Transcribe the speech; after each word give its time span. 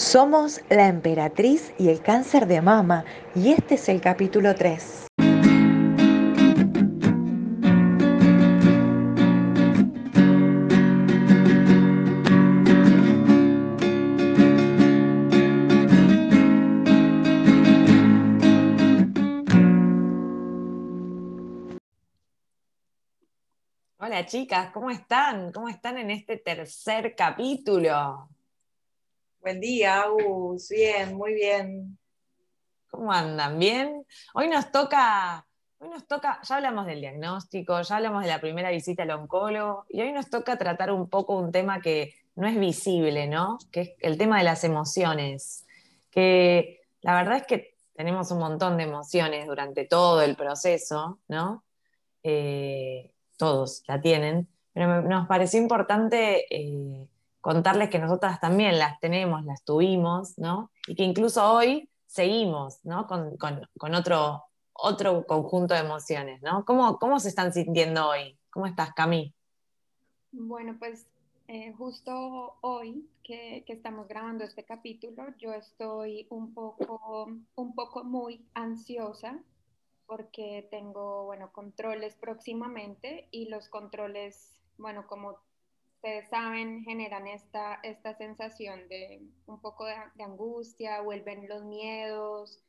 Somos 0.00 0.62
la 0.70 0.88
emperatriz 0.88 1.74
y 1.78 1.90
el 1.90 2.00
cáncer 2.00 2.46
de 2.46 2.62
mama 2.62 3.04
y 3.34 3.52
este 3.52 3.74
es 3.74 3.86
el 3.90 4.00
capítulo 4.00 4.54
3. 4.54 5.08
Hola 23.98 24.24
chicas, 24.24 24.70
¿cómo 24.72 24.90
están? 24.90 25.52
¿Cómo 25.52 25.68
están 25.68 25.98
en 25.98 26.10
este 26.10 26.38
tercer 26.38 27.14
capítulo? 27.14 28.30
Buen 29.40 29.58
día, 29.58 30.02
Agus. 30.02 30.68
Bien, 30.68 31.16
muy 31.16 31.32
bien. 31.32 31.98
¿Cómo 32.90 33.10
andan? 33.10 33.58
¿Bien? 33.58 34.04
Hoy 34.34 34.48
nos 34.48 34.70
toca, 34.70 35.46
hoy 35.78 35.88
nos 35.88 36.06
toca, 36.06 36.40
ya 36.42 36.56
hablamos 36.56 36.84
del 36.84 37.00
diagnóstico, 37.00 37.80
ya 37.80 37.96
hablamos 37.96 38.22
de 38.22 38.28
la 38.28 38.38
primera 38.38 38.70
visita 38.70 39.04
al 39.04 39.12
oncólogo, 39.12 39.86
y 39.88 40.02
hoy 40.02 40.12
nos 40.12 40.28
toca 40.28 40.58
tratar 40.58 40.92
un 40.92 41.08
poco 41.08 41.38
un 41.38 41.52
tema 41.52 41.80
que 41.80 42.12
no 42.34 42.46
es 42.46 42.60
visible, 42.60 43.28
¿no? 43.28 43.56
Que 43.72 43.80
es 43.80 43.90
el 44.00 44.18
tema 44.18 44.36
de 44.36 44.44
las 44.44 44.62
emociones. 44.62 45.64
Que 46.10 46.82
la 47.00 47.14
verdad 47.14 47.38
es 47.38 47.46
que 47.46 47.74
tenemos 47.96 48.30
un 48.32 48.40
montón 48.40 48.76
de 48.76 48.82
emociones 48.82 49.46
durante 49.46 49.86
todo 49.86 50.20
el 50.20 50.36
proceso, 50.36 51.18
¿no? 51.28 51.64
Eh, 52.22 53.10
todos 53.38 53.84
la 53.86 54.02
tienen, 54.02 54.48
pero 54.74 55.00
nos 55.00 55.26
pareció 55.26 55.58
importante. 55.58 56.44
Eh, 56.54 57.08
contarles 57.40 57.90
que 57.90 57.98
nosotras 57.98 58.40
también 58.40 58.78
las 58.78 59.00
tenemos, 59.00 59.44
las 59.44 59.64
tuvimos, 59.64 60.38
¿no? 60.38 60.70
Y 60.86 60.94
que 60.94 61.04
incluso 61.04 61.52
hoy 61.52 61.88
seguimos, 62.06 62.84
¿no? 62.84 63.06
Con, 63.06 63.94
otro, 63.94 64.44
otro 64.72 65.26
conjunto 65.26 65.74
de 65.74 65.80
emociones, 65.80 66.42
¿no? 66.42 66.64
¿Cómo, 66.64 66.98
¿Cómo 66.98 67.20
se 67.20 67.28
están 67.28 67.52
sintiendo 67.52 68.08
hoy? 68.08 68.38
¿Cómo 68.50 68.66
estás, 68.66 68.92
Cami? 68.92 69.34
Bueno, 70.32 70.76
pues 70.78 71.06
eh, 71.48 71.72
justo 71.72 72.56
hoy 72.60 73.08
que, 73.22 73.64
que, 73.66 73.72
estamos 73.72 74.06
grabando 74.06 74.44
este 74.44 74.64
capítulo, 74.64 75.24
yo 75.38 75.52
estoy 75.52 76.26
un 76.30 76.52
poco, 76.52 77.28
un 77.54 77.74
poco 77.74 78.04
muy 78.04 78.44
ansiosa 78.54 79.38
porque 80.06 80.66
tengo, 80.72 81.24
bueno, 81.26 81.52
controles 81.52 82.16
próximamente 82.16 83.28
y 83.30 83.48
los 83.48 83.68
controles, 83.68 84.60
bueno, 84.76 85.06
como 85.06 85.38
ustedes 86.00 86.30
saben, 86.30 86.82
generan 86.82 87.26
esta, 87.26 87.78
esta 87.82 88.14
sensación 88.14 88.88
de 88.88 89.20
un 89.44 89.60
poco 89.60 89.84
de, 89.84 90.24
angustia, 90.24 91.02
vuelven 91.02 91.46
los 91.46 91.62
miedos, 91.64 92.64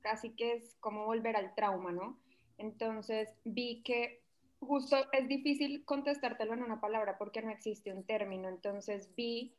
casi 0.00 0.34
que 0.34 0.54
es 0.54 0.74
como 0.80 1.04
volver 1.04 1.36
al 1.36 1.54
trauma, 1.54 1.92
¿no? 1.92 2.18
Entonces 2.58 3.28
vi 3.44 3.84
que 3.84 4.24
justo 4.58 4.96
es 5.12 5.28
difícil 5.28 5.84
contestártelo 5.84 6.54
en 6.54 6.64
una 6.64 6.80
palabra 6.80 7.16
porque 7.16 7.42
no 7.42 7.50
existe 7.52 7.92
un 7.92 8.04
término, 8.04 8.48
entonces 8.48 9.14
vi 9.14 9.54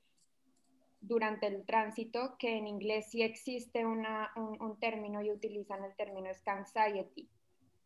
durante 1.00 1.48
el 1.48 1.66
tránsito 1.66 2.36
que 2.38 2.58
en 2.58 2.67
inglés 2.67 3.11
sí 3.11 3.22
existe 3.22 3.86
una, 3.86 4.33
un, 4.36 4.61
un, 4.61 4.78
término 4.78 5.22
y 5.22 5.31
utilizan 5.31 5.86
el 5.86 5.95
término 5.95 6.30
anxiety 6.48 7.30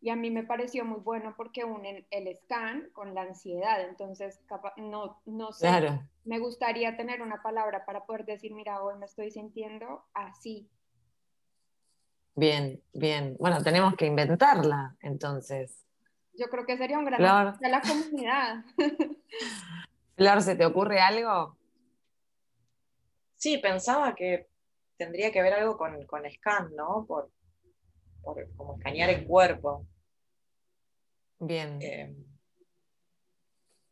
y 0.02 0.10
a 0.10 0.16
mí 0.16 0.32
me 0.32 0.44
pareció 0.44 0.86
muy 0.86 1.00
bueno 1.02 1.34
porque 1.36 1.66
unen 1.66 2.06
el 2.10 2.34
scan 2.38 2.90
con 2.94 3.14
la 3.14 3.24
ansiedad, 3.24 3.82
entonces 3.82 4.42
no, 4.78 5.22
no 5.26 5.52
sé, 5.52 6.00
me 6.24 6.40
gustaría 6.40 6.96
tener 6.96 7.22
una 7.22 7.42
palabra 7.42 7.86
para 7.86 8.06
poder 8.06 8.26
decir, 8.26 8.54
mira, 8.54 8.82
hoy 8.82 8.98
me 8.98 9.06
estoy 9.06 9.32
sintiendo 9.32 10.06
así. 10.14 10.70
Bien, 12.36 12.82
bien. 12.94 13.36
Bueno, 13.38 13.62
tenemos 13.62 13.96
que 13.96 14.06
inventarla, 14.06 14.96
entonces. 15.02 15.86
Yo 16.34 16.48
creo 16.48 16.66
que 16.66 16.78
sería 16.78 16.98
un 16.98 17.06
gran 17.06 17.20
Flor. 17.20 17.60
de 17.60 17.70
la 17.70 17.82
comunidad. 17.82 18.64
Flor, 20.16 20.42
¿se 20.42 20.56
te 20.56 20.66
ocurre 20.66 21.02
algo? 21.02 21.58
Sí, 23.36 23.58
pensaba 23.58 24.16
que 24.16 24.48
tendría 24.96 25.32
que 25.32 25.42
ver 25.42 25.54
algo 25.54 25.78
con, 25.78 26.06
con 26.06 26.24
scan, 26.32 26.74
¿no? 26.76 27.06
Por, 27.06 27.30
como 28.56 28.78
escanear 28.78 29.10
el 29.10 29.26
cuerpo. 29.26 29.86
Bien. 31.40 31.80
Eh, 31.82 32.16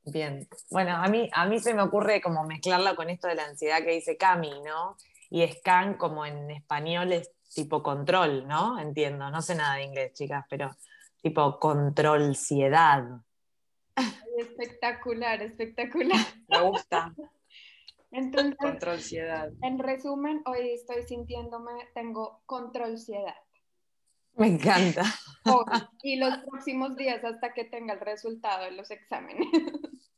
Bien. 0.09 0.47
Bueno, 0.69 0.95
a 0.95 1.07
mí, 1.09 1.29
a 1.33 1.45
mí 1.45 1.59
se 1.59 1.73
me 1.73 1.81
ocurre 1.81 2.21
como 2.21 2.45
mezclarla 2.45 2.95
con 2.95 3.09
esto 3.09 3.27
de 3.27 3.35
la 3.35 3.45
ansiedad 3.45 3.83
que 3.83 3.91
dice 3.91 4.15
Cami, 4.15 4.61
¿no? 4.61 4.95
Y 5.29 5.45
scan 5.47 5.95
como 5.95 6.25
en 6.25 6.49
español 6.49 7.11
es 7.11 7.29
tipo 7.53 7.83
control, 7.83 8.47
¿no? 8.47 8.79
Entiendo, 8.79 9.29
no 9.29 9.41
sé 9.41 9.55
nada 9.55 9.75
de 9.75 9.83
inglés, 9.83 10.13
chicas, 10.13 10.45
pero 10.49 10.75
tipo 11.21 11.59
controlciedad. 11.59 13.03
Espectacular, 14.37 15.41
espectacular. 15.41 16.19
Me 16.47 16.61
gusta. 16.61 17.13
Entonces, 18.11 18.55
controlciedad. 18.57 19.51
En 19.61 19.77
resumen, 19.79 20.41
hoy 20.45 20.71
estoy 20.71 21.03
sintiéndome, 21.03 21.71
tengo 21.93 22.41
controlciedad. 22.45 23.35
Me 24.39 24.47
encanta. 24.47 25.03
y 26.03 26.17
los 26.17 26.37
próximos 26.39 26.95
días 26.95 27.23
hasta 27.23 27.53
que 27.53 27.63
tenga 27.65 27.93
el 27.93 27.99
resultado 27.99 28.65
de 28.65 28.71
los 28.71 28.91
exámenes. 28.91 29.47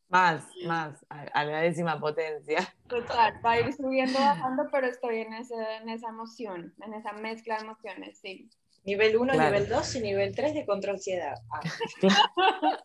Más, 0.10 0.44
más, 0.66 1.06
a, 1.10 1.44
la 1.46 1.62
décima 1.62 2.00
potencia. 2.00 2.68
Total, 2.88 3.34
va 3.46 3.52
a 3.52 3.60
ir 3.60 3.72
subiendo, 3.74 4.18
bajando, 4.18 4.68
pero 4.72 4.88
estoy 4.88 5.20
en, 5.20 5.34
en 5.34 5.90
esa 5.90 6.10
emoción, 6.10 6.74
en 6.84 6.94
esa 6.96 7.14
mezcla 7.14 7.58
de 7.58 7.64
emociones, 7.64 8.20
sí. 8.20 8.50
Nivel 8.86 9.18
1, 9.18 9.34
nivel 9.34 9.70
2 9.70 9.96
y 9.96 10.02
nivel 10.02 10.36
3 10.36 10.54
de 10.56 10.66
control 10.66 10.96
ansiedad. 10.96 11.36
Ah. 11.54 11.60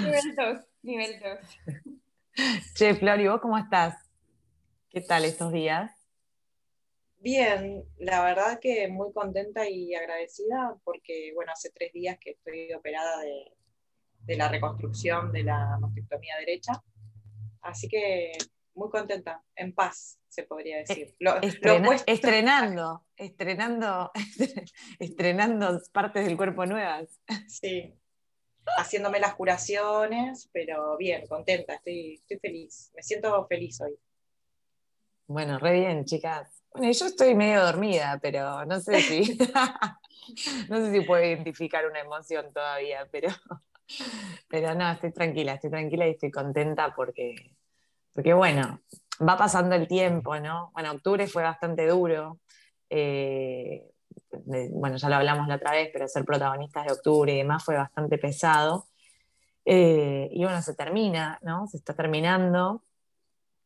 nivel 0.00 0.36
2, 0.36 0.60
nivel 0.82 1.20
2. 1.20 1.38
Che, 2.74 2.94
Flor, 2.94 3.20
¿y 3.20 3.26
vos 3.26 3.40
cómo 3.40 3.58
estás? 3.58 3.96
¿Qué 4.90 5.00
tal 5.00 5.24
estos 5.24 5.52
días? 5.52 5.99
Bien, 7.20 7.84
la 7.98 8.24
verdad 8.24 8.58
que 8.58 8.88
muy 8.88 9.12
contenta 9.12 9.68
y 9.68 9.94
agradecida 9.94 10.74
porque, 10.84 11.32
bueno, 11.34 11.52
hace 11.52 11.70
tres 11.70 11.92
días 11.92 12.18
que 12.18 12.30
estoy 12.30 12.72
operada 12.72 13.20
de, 13.20 14.36
la 14.36 14.48
reconstrucción 14.48 15.30
de 15.30 15.42
la 15.42 15.76
mastectomía 15.80 16.38
derecha, 16.38 16.82
así 17.60 17.88
que 17.88 18.32
muy 18.74 18.88
contenta, 18.88 19.42
en 19.54 19.74
paz, 19.74 20.18
se 20.28 20.44
podría 20.44 20.78
eh, 20.78 20.84
decir. 20.88 21.14
estrenando, 22.06 23.04
estrenando, 23.16 24.10
estrenando 24.98 25.82
partes 25.92 26.24
del 26.24 26.38
cuerpo 26.38 26.64
nuevas. 26.64 27.20
Sí, 27.48 27.92
haciéndome 28.78 29.20
las 29.20 29.34
curaciones, 29.34 30.48
pero 30.54 30.96
bien, 30.96 31.26
contenta, 31.26 31.74
estoy, 31.74 32.14
estoy 32.14 32.38
feliz, 32.38 32.92
me 32.94 33.02
siento 33.02 33.46
feliz 33.46 33.78
hoy. 33.82 33.98
Bueno, 35.26 35.58
re 35.58 35.72
bien, 35.74 36.06
chicas. 36.06 36.59
Bueno, 36.72 36.92
yo 36.92 37.06
estoy 37.06 37.34
medio 37.34 37.64
dormida, 37.64 38.18
pero 38.22 38.64
no 38.64 38.80
sé 38.80 39.00
si, 39.00 39.36
no 40.68 40.76
sé 40.76 40.92
si 40.92 41.00
puedo 41.00 41.24
identificar 41.24 41.86
una 41.86 42.00
emoción 42.00 42.52
todavía, 42.52 43.08
pero, 43.10 43.28
pero 44.48 44.74
no, 44.74 44.90
estoy 44.92 45.12
tranquila, 45.12 45.54
estoy 45.54 45.70
tranquila 45.70 46.06
y 46.06 46.12
estoy 46.12 46.30
contenta 46.30 46.94
porque, 46.94 47.56
porque 48.12 48.34
bueno, 48.34 48.80
va 49.26 49.36
pasando 49.36 49.74
el 49.74 49.88
tiempo, 49.88 50.38
¿no? 50.38 50.70
Bueno, 50.72 50.92
octubre 50.92 51.26
fue 51.26 51.42
bastante 51.42 51.86
duro. 51.86 52.38
Eh, 52.88 53.90
bueno, 54.72 54.96
ya 54.96 55.08
lo 55.08 55.16
hablamos 55.16 55.48
la 55.48 55.56
otra 55.56 55.72
vez, 55.72 55.90
pero 55.92 56.08
ser 56.08 56.24
protagonistas 56.24 56.86
de 56.86 56.92
octubre 56.92 57.32
y 57.32 57.38
demás 57.38 57.64
fue 57.64 57.76
bastante 57.76 58.18
pesado. 58.18 58.86
Eh, 59.64 60.28
y 60.32 60.44
bueno, 60.44 60.62
se 60.62 60.74
termina, 60.74 61.38
¿no? 61.42 61.66
Se 61.66 61.76
está 61.76 61.94
terminando. 61.94 62.82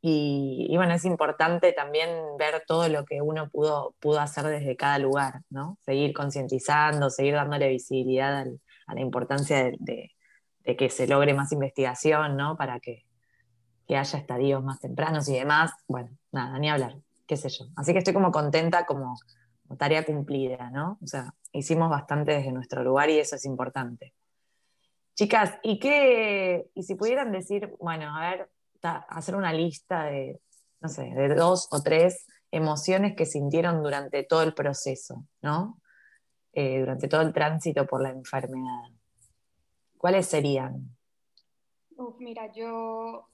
Y, 0.06 0.70
bueno, 0.76 0.92
es 0.92 1.06
importante 1.06 1.72
también 1.72 2.10
ver 2.38 2.62
todo 2.66 2.90
lo 2.90 3.06
que 3.06 3.22
uno 3.22 3.48
pudo, 3.48 3.94
pudo 4.00 4.20
hacer 4.20 4.44
desde 4.44 4.76
cada 4.76 4.98
lugar, 4.98 5.40
¿no? 5.48 5.78
Seguir 5.80 6.12
concientizando, 6.12 7.08
seguir 7.08 7.32
dándole 7.32 7.70
visibilidad 7.70 8.44
a 8.86 8.94
la 8.94 9.00
importancia 9.00 9.72
de, 9.78 10.10
que 10.76 10.90
se 10.90 11.06
logre 11.06 11.32
más 11.32 11.52
investigación, 11.52 12.36
¿no? 12.36 12.54
Para 12.58 12.80
que, 12.80 13.06
haya 13.88 14.18
estadios 14.18 14.62
más 14.62 14.78
tempranos 14.78 15.26
y 15.30 15.38
demás. 15.38 15.72
Bueno, 15.88 16.10
nada, 16.32 16.58
ni 16.58 16.68
hablar, 16.68 16.98
qué 17.26 17.38
sé 17.38 17.48
yo. 17.48 17.64
Así 17.74 17.94
que 17.94 18.00
estoy 18.00 18.12
como 18.12 18.30
contenta 18.30 18.84
como 18.84 19.16
tarea 19.78 20.04
cumplida, 20.04 20.68
¿no? 20.68 20.98
O 21.02 21.06
sea, 21.06 21.32
hicimos 21.50 21.88
bastante 21.88 22.32
desde 22.32 22.52
nuestro 22.52 22.84
lugar 22.84 23.08
y 23.08 23.20
eso 23.20 23.36
es 23.36 23.46
importante. 23.46 24.12
Chicas, 25.14 25.58
¿y 25.62 25.78
qué, 25.78 26.66
y 26.74 26.82
si 26.82 26.94
pudieran 26.94 27.32
decir, 27.32 27.74
bueno, 27.80 28.14
a 28.14 28.20
ver, 28.28 28.50
hacer 28.90 29.36
una 29.36 29.52
lista 29.52 30.04
de, 30.04 30.40
no 30.80 30.88
sé, 30.88 31.04
de 31.04 31.34
dos 31.34 31.68
o 31.70 31.82
tres 31.82 32.26
emociones 32.50 33.16
que 33.16 33.26
sintieron 33.26 33.82
durante 33.82 34.22
todo 34.22 34.42
el 34.42 34.54
proceso, 34.54 35.26
¿no? 35.42 35.80
Eh, 36.52 36.80
durante 36.80 37.08
todo 37.08 37.22
el 37.22 37.32
tránsito 37.32 37.86
por 37.86 38.00
la 38.00 38.10
enfermedad. 38.10 38.90
¿Cuáles 39.98 40.26
serían? 40.26 40.96
Uf, 41.96 42.16
mira, 42.20 42.52
yo, 42.52 43.28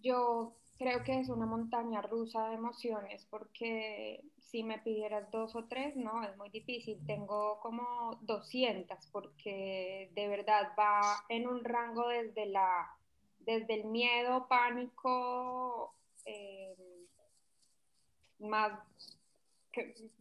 yo 0.00 0.56
creo 0.78 1.04
que 1.04 1.20
es 1.20 1.28
una 1.28 1.46
montaña 1.46 2.02
rusa 2.02 2.48
de 2.48 2.54
emociones 2.54 3.26
porque 3.30 4.24
si 4.38 4.62
me 4.62 4.78
pidieras 4.78 5.30
dos 5.30 5.54
o 5.56 5.66
tres, 5.66 5.96
no, 5.96 6.22
es 6.22 6.36
muy 6.36 6.50
difícil. 6.50 7.04
Tengo 7.06 7.60
como 7.60 8.18
200 8.22 8.98
porque 9.12 10.10
de 10.14 10.28
verdad 10.28 10.72
va 10.78 11.24
en 11.28 11.46
un 11.46 11.64
rango 11.64 12.08
desde, 12.08 12.46
la, 12.46 12.88
desde 13.46 13.74
el 13.74 13.84
miedo, 13.84 14.46
pánico, 14.48 15.94
eh, 16.24 16.74
más 18.40 18.72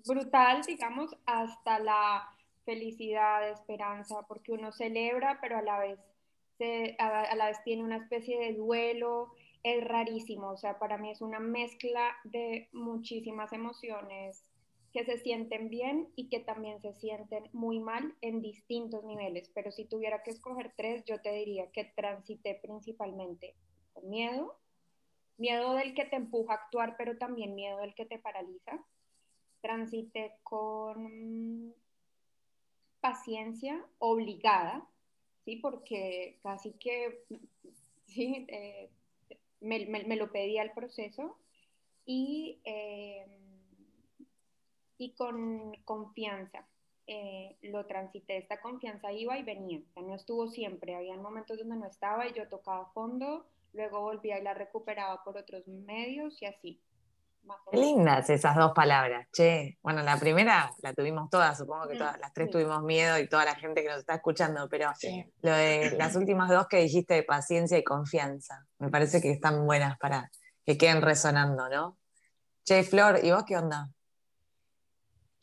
brutal, 0.05 0.61
digamos, 0.63 1.15
hasta 1.25 1.79
la 1.79 2.29
felicidad, 2.65 3.49
esperanza, 3.49 4.21
porque 4.27 4.51
uno 4.51 4.71
celebra, 4.71 5.39
pero 5.41 5.57
a 5.57 5.61
la 5.61 5.79
vez, 5.79 5.99
a 6.99 7.35
la 7.35 7.47
vez 7.47 7.63
tiene 7.63 7.83
una 7.83 7.97
especie 7.97 8.39
de 8.39 8.53
duelo. 8.53 9.33
Es 9.63 9.83
rarísimo, 9.83 10.51
o 10.51 10.57
sea, 10.57 10.77
para 10.77 10.97
mí 10.97 11.09
es 11.09 11.21
una 11.21 11.39
mezcla 11.39 12.15
de 12.23 12.69
muchísimas 12.71 13.51
emociones 13.51 14.43
que 14.95 15.03
se 15.03 15.17
sienten 15.17 15.69
bien 15.69 16.07
y 16.15 16.29
que 16.29 16.39
también 16.39 16.79
se 16.79 16.93
sienten 16.93 17.49
muy 17.51 17.81
mal 17.81 18.15
en 18.21 18.41
distintos 18.41 19.03
niveles, 19.03 19.51
pero 19.53 19.69
si 19.69 19.83
tuviera 19.83 20.23
que 20.23 20.31
escoger 20.31 20.71
tres, 20.77 21.03
yo 21.03 21.19
te 21.19 21.33
diría 21.33 21.69
que 21.71 21.83
transité 21.83 22.57
principalmente 22.61 23.55
con 23.91 24.09
miedo, 24.09 24.57
miedo 25.35 25.73
del 25.73 25.93
que 25.95 26.05
te 26.05 26.15
empuja 26.15 26.53
a 26.53 26.55
actuar, 26.55 26.95
pero 26.97 27.17
también 27.17 27.55
miedo 27.55 27.79
del 27.79 27.93
que 27.93 28.05
te 28.05 28.19
paraliza, 28.19 28.81
transité 29.59 30.31
con 30.43 31.75
paciencia 33.01 33.85
obligada, 33.99 34.87
¿sí? 35.43 35.57
Porque 35.57 36.39
casi 36.41 36.71
que, 36.79 37.25
sí, 38.05 38.45
eh, 38.47 38.89
me, 39.59 40.15
lo 40.15 40.31
pedía 40.31 40.61
el 40.61 40.71
proceso 40.71 41.37
y, 42.05 42.61
eh, 42.63 43.44
y 44.97 45.13
con 45.13 45.73
confianza. 45.83 46.67
Eh, 47.07 47.57
lo 47.61 47.85
transité, 47.85 48.37
esta 48.37 48.59
confianza 48.61 49.11
iba 49.11 49.37
y 49.37 49.43
venía, 49.43 49.79
no 49.95 50.15
estuvo 50.15 50.47
siempre, 50.47 50.95
había 50.95 51.15
momentos 51.17 51.59
donde 51.59 51.75
no 51.75 51.85
estaba 51.85 52.27
y 52.27 52.33
yo 52.33 52.49
tocaba 52.49 52.91
fondo, 52.93 53.45
luego 53.73 54.01
volvía 54.01 54.39
y 54.39 54.43
la 54.43 54.55
recuperaba 54.55 55.23
por 55.23 55.37
otros 55.37 55.67
medios 55.67 56.41
y 56.41 56.47
así. 56.47 56.81
Qué 57.71 57.77
lindas 57.77 58.29
esas 58.29 58.55
dos 58.55 58.71
palabras, 58.73 59.27
che. 59.31 59.77
Bueno, 59.83 60.01
la 60.01 60.17
primera 60.17 60.71
la 60.81 60.93
tuvimos 60.93 61.29
todas, 61.29 61.57
supongo 61.57 61.87
que 61.87 61.95
todas, 61.95 62.19
las 62.19 62.33
tres 62.33 62.49
tuvimos 62.49 62.81
miedo 62.81 63.19
y 63.19 63.29
toda 63.29 63.45
la 63.45 63.53
gente 63.55 63.83
que 63.83 63.89
nos 63.89 63.99
está 63.99 64.15
escuchando, 64.15 64.67
pero 64.69 64.91
lo 65.41 65.51
de 65.51 65.91
las 65.97 66.15
últimas 66.15 66.49
dos 66.49 66.67
que 66.67 66.77
dijiste 66.77 67.13
de 67.13 67.23
paciencia 67.23 67.77
y 67.77 67.83
confianza, 67.83 68.65
me 68.79 68.89
parece 68.89 69.21
que 69.21 69.29
están 69.29 69.65
buenas 69.65 69.97
para 69.99 70.31
que 70.65 70.77
queden 70.77 71.03
resonando, 71.03 71.69
¿no? 71.69 71.99
Che, 72.63 72.83
Flor, 72.83 73.19
¿y 73.23 73.31
vos 73.31 73.43
qué 73.45 73.57
onda? 73.57 73.91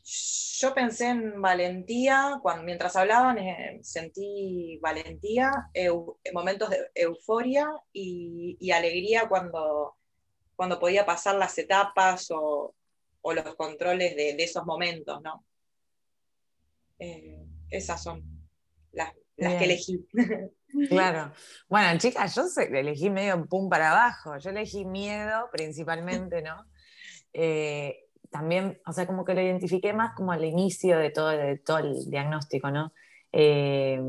Yo 0.05 0.75
pensé 0.75 1.09
en 1.09 1.41
valentía, 1.41 2.39
cuando, 2.43 2.65
mientras 2.65 2.97
hablaban 2.97 3.39
eh, 3.39 3.79
sentí 3.83 4.79
valentía, 4.83 5.51
momentos 6.33 6.71
de 6.71 6.91
euforia 6.95 7.69
y 7.93 8.71
alegría 8.71 9.29
cuando 9.29 9.97
cuando 10.63 10.79
podía 10.79 11.05
pasar 11.05 11.35
las 11.35 11.59
etapas 11.59 12.29
o, 12.31 12.75
los 13.25 13.55
controles 13.57 14.15
de, 14.15 14.37
esos 14.39 14.65
momentos, 14.65 15.21
¿no? 15.21 15.45
Eh, 17.01 17.45
esas 17.69 18.01
son 18.01 18.23
las, 18.93 19.13
que 19.37 19.65
elegí. 19.65 20.07
Claro. 20.89 21.33
Bueno, 21.69 21.99
chicas, 21.99 22.35
yo 22.35 22.45
elegí 22.63 23.11
medio 23.11 23.45
pum 23.45 23.69
para 23.69 23.91
abajo. 23.91 24.39
Yo 24.39 24.49
elegí 24.49 24.87
miedo 24.87 25.51
principalmente, 25.53 26.41
¿no? 26.41 26.65
Eh, 27.33 28.07
también, 28.33 28.81
o 28.87 28.93
sea, 28.93 29.07
como 29.07 29.25
que 29.25 29.35
lo 29.35 29.41
identifiqué 29.41 29.93
más 29.93 30.15
como 30.15 30.33
al 30.33 30.45
inicio 30.45 30.99
de 30.99 31.11
todo, 31.11 31.29
de 31.29 31.59
todo 31.59 31.79
el 31.79 32.11
diagnóstico, 32.11 32.71
¿no? 32.71 32.93
Eh, 33.31 34.01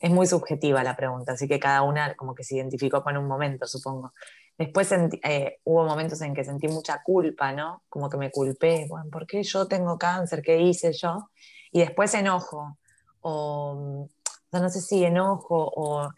es 0.00 0.10
muy 0.10 0.26
subjetiva 0.26 0.82
la 0.82 0.96
pregunta, 0.96 1.32
así 1.32 1.46
que 1.46 1.58
cada 1.58 1.82
una 1.82 2.14
como 2.14 2.34
que 2.34 2.44
se 2.44 2.56
identificó 2.56 3.02
con 3.02 3.16
un 3.16 3.26
momento, 3.26 3.66
supongo. 3.66 4.12
Después 4.56 4.90
eh, 4.92 5.60
hubo 5.64 5.84
momentos 5.84 6.20
en 6.22 6.34
que 6.34 6.44
sentí 6.44 6.66
mucha 6.68 7.02
culpa, 7.02 7.52
¿no? 7.52 7.82
Como 7.88 8.08
que 8.08 8.16
me 8.16 8.30
culpé, 8.30 8.86
bueno, 8.88 9.10
¿por 9.10 9.26
qué 9.26 9.42
yo 9.42 9.66
tengo 9.66 9.98
cáncer? 9.98 10.42
¿Qué 10.42 10.60
hice 10.60 10.92
yo? 10.92 11.30
Y 11.70 11.80
después 11.80 12.14
enojo, 12.14 12.78
o, 13.20 14.08
no 14.52 14.68
sé 14.70 14.80
si 14.80 15.04
enojo 15.04 15.70
o 15.76 16.08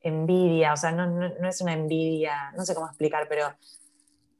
envidia, 0.00 0.72
o 0.72 0.76
sea, 0.76 0.92
no, 0.92 1.06
no, 1.06 1.48
es 1.48 1.60
una 1.60 1.74
envidia, 1.74 2.52
no 2.56 2.64
sé 2.64 2.74
cómo 2.74 2.86
explicar, 2.86 3.26
pero 3.28 3.46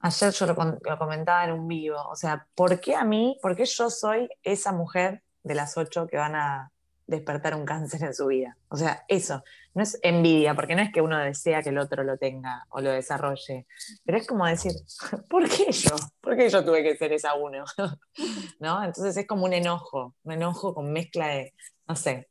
ayer 0.00 0.32
yo 0.32 0.46
lo, 0.46 0.98
comentaba 0.98 1.44
en 1.44 1.52
un 1.52 1.69
vivo, 1.69 2.00
o 2.08 2.16
sea, 2.16 2.46
¿por 2.54 2.81
qué 2.81 2.94
a 2.94 3.04
mí, 3.04 3.38
por 3.43 3.56
qué 3.56 3.64
yo 3.64 3.90
soy 3.90 4.28
esa 4.43 4.72
mujer 4.72 5.22
de 5.43 5.54
las 5.54 5.76
ocho 5.76 6.06
que 6.06 6.16
van 6.16 6.34
a 6.34 6.72
despertar 7.06 7.54
un 7.54 7.64
cáncer 7.64 8.02
en 8.02 8.14
su 8.14 8.26
vida. 8.26 8.56
O 8.69 8.76
sea, 8.76 9.04
eso, 9.08 9.44
no 9.75 9.82
es 9.82 9.98
envidia, 10.02 10.54
porque 10.54 10.75
no 10.75 10.82
es 10.82 10.93
que 10.93 11.00
uno 11.00 11.19
desea 11.19 11.62
que 11.62 11.69
el 11.69 11.78
otro 11.78 12.02
lo 12.02 12.19
tenga 12.19 12.66
o 12.70 12.81
lo 12.81 12.90
desarrolle, 12.90 13.66
pero 14.04 14.19
es 14.19 14.26
como 14.26 14.46
decir, 14.46 14.72
¿por 15.31 15.48
qué 15.48 15.70
yo? 15.70 15.94
¿Por 16.20 16.37
qué 16.37 16.48
yo 16.48 16.64
tuve 16.64 16.82
que 16.82 16.96
ser 16.96 17.12
esa 17.12 17.34
uno? 17.34 17.64
¿No? 18.60 18.82
Entonces 18.82 19.16
es 19.16 19.26
como 19.26 19.44
un 19.44 19.52
enojo, 19.52 20.14
un 20.25 20.32
enojo 20.32 20.75
con 20.75 20.93
mezcla 20.93 21.28
de, 21.28 21.54
no 21.87 21.94
sé, 21.94 22.28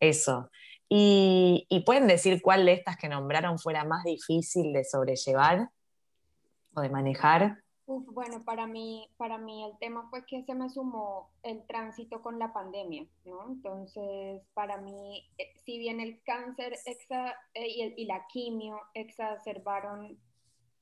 eso. 0.00 0.50
Y, 0.88 1.66
y 1.68 1.80
pueden 1.80 2.06
decir 2.06 2.40
cuál 2.40 2.66
de 2.66 2.74
estas 2.74 2.96
que 2.96 3.08
nombraron 3.08 3.58
fuera 3.58 3.84
más 3.84 4.04
difícil 4.04 4.72
de 4.72 4.84
sobrellevar 4.84 5.70
o 6.74 6.80
de 6.80 6.88
manejar 6.88 7.64
bueno, 7.86 8.44
para 8.44 8.66
mí, 8.66 9.10
para 9.18 9.36
mí 9.36 9.64
el 9.64 9.78
tema 9.78 10.08
fue 10.08 10.24
que 10.24 10.42
se 10.44 10.54
me 10.54 10.70
sumó 10.70 11.30
el 11.42 11.66
tránsito 11.66 12.22
con 12.22 12.38
la 12.38 12.52
pandemia, 12.52 13.06
¿no? 13.26 13.46
Entonces, 13.46 14.42
para 14.54 14.78
mí, 14.78 15.28
eh, 15.36 15.52
si 15.64 15.78
bien 15.78 16.00
el 16.00 16.22
cáncer 16.22 16.78
eh, 16.86 17.94
y, 17.96 18.06
la 18.06 18.26
quimio 18.28 18.80
exacerbaron 18.94 20.18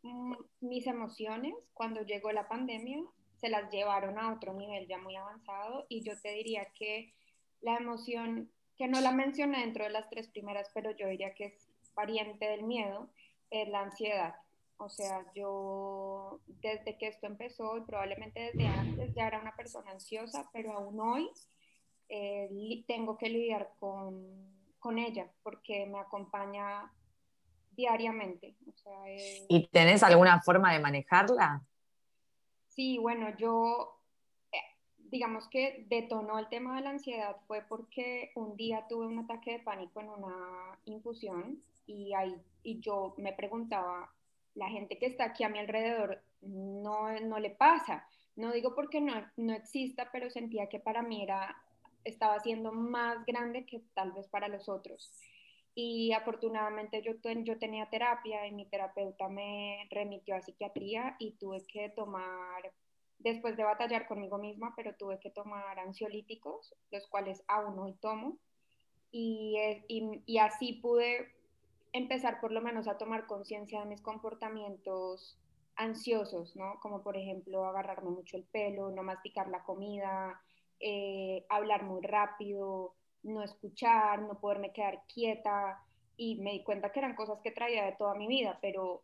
mm, 0.02 0.34
mis 0.60 0.86
emociones, 0.86 1.54
cuando 1.74 2.02
llegó 2.02 2.30
la 2.30 2.46
pandemia, 2.46 3.02
se 3.40 3.48
las 3.48 3.68
llevaron 3.72 4.16
a 4.18 4.32
otro 4.32 4.54
nivel 4.54 4.86
ya 4.86 4.98
muy 4.98 5.16
avanzado 5.16 5.86
y 5.88 6.02
yo 6.04 6.12
te 6.20 6.32
diría 6.32 6.66
que 6.76 7.12
la 7.60 7.76
emoción, 7.78 8.52
que 8.76 8.86
no 8.86 9.00
la 9.00 9.10
mencioné 9.10 9.60
dentro 9.60 9.82
de 9.84 9.90
las 9.90 10.08
tres 10.08 10.28
primeras, 10.28 10.70
pero 10.72 10.92
yo 10.92 11.08
diría 11.08 11.34
que 11.34 11.46
es 11.46 11.68
pariente 11.94 12.46
del 12.46 12.62
miedo, 12.62 13.10
es 13.50 13.68
la 13.68 13.80
ansiedad. 13.80 14.36
O 14.82 14.88
sea, 14.88 15.24
yo 15.32 16.40
desde 16.60 16.98
que 16.98 17.06
esto 17.06 17.28
empezó 17.28 17.76
y 17.76 17.82
probablemente 17.82 18.50
desde 18.52 18.66
antes 18.66 19.14
ya 19.14 19.28
era 19.28 19.40
una 19.40 19.54
persona 19.54 19.92
ansiosa, 19.92 20.50
pero 20.52 20.72
aún 20.72 20.98
hoy 20.98 21.30
eh, 22.08 22.84
tengo 22.88 23.16
que 23.16 23.28
lidiar 23.28 23.70
con, 23.78 24.98
ella 24.98 25.30
porque 25.44 25.86
me 25.86 26.00
acompaña 26.00 26.92
diariamente. 27.70 28.56
¿Y 29.48 29.68
tenés 29.68 30.02
alguna 30.02 30.42
forma 30.42 30.72
de 30.72 30.80
manejarla? 30.80 31.62
Sí, 32.66 32.98
bueno, 32.98 33.28
yo 33.38 34.00
eh, 34.50 34.58
digamos 34.98 35.46
que 35.46 35.86
detonó 35.88 36.40
el 36.40 36.48
tema 36.48 36.74
de 36.74 36.82
la 36.82 36.90
ansiedad 36.90 37.36
fue 37.46 37.62
porque 37.68 38.32
un 38.34 38.56
día 38.56 38.84
tuve 38.88 39.06
un 39.06 39.20
ataque 39.20 39.52
de 39.52 39.58
pánico 39.60 40.00
en 40.00 40.08
una 40.08 40.76
infusión 40.86 41.62
y, 41.86 42.12
ahí, 42.14 42.34
y 42.64 42.80
yo 42.80 43.14
me 43.16 43.32
preguntaba, 43.32 44.12
la 44.54 44.68
gente 44.68 44.98
que 44.98 45.06
está 45.06 45.24
aquí 45.24 45.44
a 45.44 45.48
mi 45.48 45.58
alrededor 45.58 46.22
no, 46.40 47.18
no 47.20 47.38
le 47.38 47.50
pasa. 47.50 48.06
No 48.36 48.52
digo 48.52 48.74
porque 48.74 49.00
no, 49.00 49.14
no 49.36 49.52
exista, 49.52 50.10
pero 50.12 50.30
sentía 50.30 50.68
que 50.68 50.80
para 50.80 51.02
mí 51.02 51.22
era, 51.22 51.56
estaba 52.04 52.38
siendo 52.40 52.72
más 52.72 53.24
grande 53.26 53.66
que 53.66 53.82
tal 53.94 54.12
vez 54.12 54.28
para 54.28 54.48
los 54.48 54.68
otros. 54.68 55.12
Y 55.74 56.12
afortunadamente 56.12 57.02
yo, 57.02 57.12
yo 57.44 57.58
tenía 57.58 57.88
terapia 57.88 58.46
y 58.46 58.52
mi 58.52 58.66
terapeuta 58.66 59.28
me 59.28 59.88
remitió 59.90 60.34
a 60.36 60.42
psiquiatría 60.42 61.16
y 61.18 61.32
tuve 61.32 61.64
que 61.66 61.88
tomar, 61.90 62.72
después 63.18 63.56
de 63.56 63.64
batallar 63.64 64.06
conmigo 64.06 64.36
misma, 64.36 64.74
pero 64.76 64.94
tuve 64.96 65.18
que 65.18 65.30
tomar 65.30 65.78
ansiolíticos, 65.78 66.74
los 66.90 67.06
cuales 67.06 67.42
aún 67.48 67.78
hoy 67.78 67.94
tomo. 67.94 68.38
Y, 69.10 69.56
y, 69.88 70.22
y 70.26 70.38
así 70.38 70.74
pude 70.74 71.34
empezar 71.92 72.40
por 72.40 72.52
lo 72.52 72.60
menos 72.60 72.88
a 72.88 72.98
tomar 72.98 73.26
conciencia 73.26 73.80
de 73.80 73.86
mis 73.86 74.00
comportamientos 74.02 75.38
ansiosos, 75.76 76.56
¿no? 76.56 76.78
Como 76.80 77.02
por 77.02 77.16
ejemplo 77.16 77.64
agarrarme 77.64 78.10
mucho 78.10 78.36
el 78.36 78.44
pelo, 78.44 78.90
no 78.90 79.02
masticar 79.02 79.48
la 79.48 79.62
comida, 79.64 80.40
eh, 80.80 81.44
hablar 81.48 81.84
muy 81.84 82.02
rápido, 82.02 82.94
no 83.22 83.42
escuchar, 83.42 84.22
no 84.22 84.40
poderme 84.40 84.72
quedar 84.72 85.02
quieta 85.12 85.82
y 86.16 86.36
me 86.40 86.52
di 86.52 86.64
cuenta 86.64 86.92
que 86.92 87.00
eran 87.00 87.14
cosas 87.14 87.38
que 87.42 87.52
traía 87.52 87.84
de 87.84 87.92
toda 87.92 88.14
mi 88.14 88.26
vida, 88.26 88.58
pero 88.60 89.02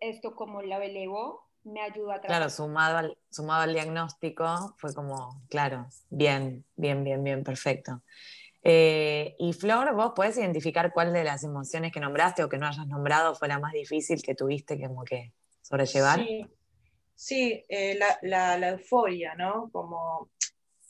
esto 0.00 0.34
como 0.34 0.62
la 0.62 0.84
elevó 0.84 1.46
me 1.64 1.80
ayudó 1.80 2.12
a 2.12 2.20
Claro, 2.20 2.48
sumado 2.48 2.98
al, 2.98 3.18
sumado 3.30 3.62
al 3.62 3.72
diagnóstico 3.72 4.74
fue 4.78 4.94
como, 4.94 5.42
claro, 5.48 5.88
bien, 6.10 6.64
bien, 6.76 7.02
bien, 7.02 7.22
bien, 7.24 7.42
perfecto. 7.42 8.02
Eh, 8.68 9.36
y 9.38 9.52
Flor, 9.52 9.94
vos 9.94 10.10
podés 10.16 10.38
identificar 10.38 10.92
cuál 10.92 11.12
de 11.12 11.22
las 11.22 11.44
emociones 11.44 11.92
que 11.92 12.00
nombraste 12.00 12.42
o 12.42 12.48
que 12.48 12.58
no 12.58 12.66
hayas 12.66 12.88
nombrado 12.88 13.36
fue 13.36 13.46
la 13.46 13.60
más 13.60 13.72
difícil 13.72 14.20
que 14.20 14.34
tuviste 14.34 14.76
como 14.80 15.04
que 15.04 15.32
sobrellevar. 15.62 16.18
Sí, 16.18 16.46
sí 17.14 17.64
eh, 17.68 17.96
la, 18.22 18.68
euforia, 18.68 19.36
¿no? 19.36 19.70
Como 19.70 20.30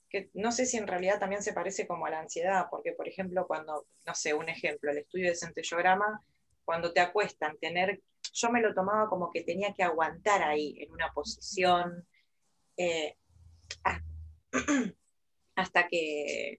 que 0.09 0.31
no 0.33 0.53
sé 0.53 0.65
si 0.65 0.79
en 0.79 0.87
realidad 0.87 1.19
también 1.19 1.43
se 1.43 1.53
parece 1.53 1.87
como 1.87 2.07
a 2.07 2.11
la 2.11 2.21
ansiedad, 2.21 2.69
porque 2.71 2.93
por 2.93 3.09
ejemplo 3.09 3.47
cuando, 3.47 3.85
no 4.07 4.15
sé, 4.15 4.33
un 4.33 4.49
ejemplo, 4.49 4.91
el 4.91 4.97
estudio 4.97 5.29
de 5.29 5.37
centellograma, 5.37 6.23
cuando 6.65 6.95
te 6.95 7.01
acuestan, 7.01 7.59
tener, 7.59 8.01
yo 8.33 8.51
me 8.51 8.63
lo 8.63 8.73
tomaba 8.73 9.11
como 9.11 9.31
que 9.31 9.43
tenía 9.43 9.75
que 9.75 9.83
aguantar 9.83 10.43
ahí 10.43 10.79
en 10.81 10.93
una 10.93 11.13
posición 11.13 12.09
eh, 12.79 13.17
hasta 15.57 15.89
que, 15.89 16.59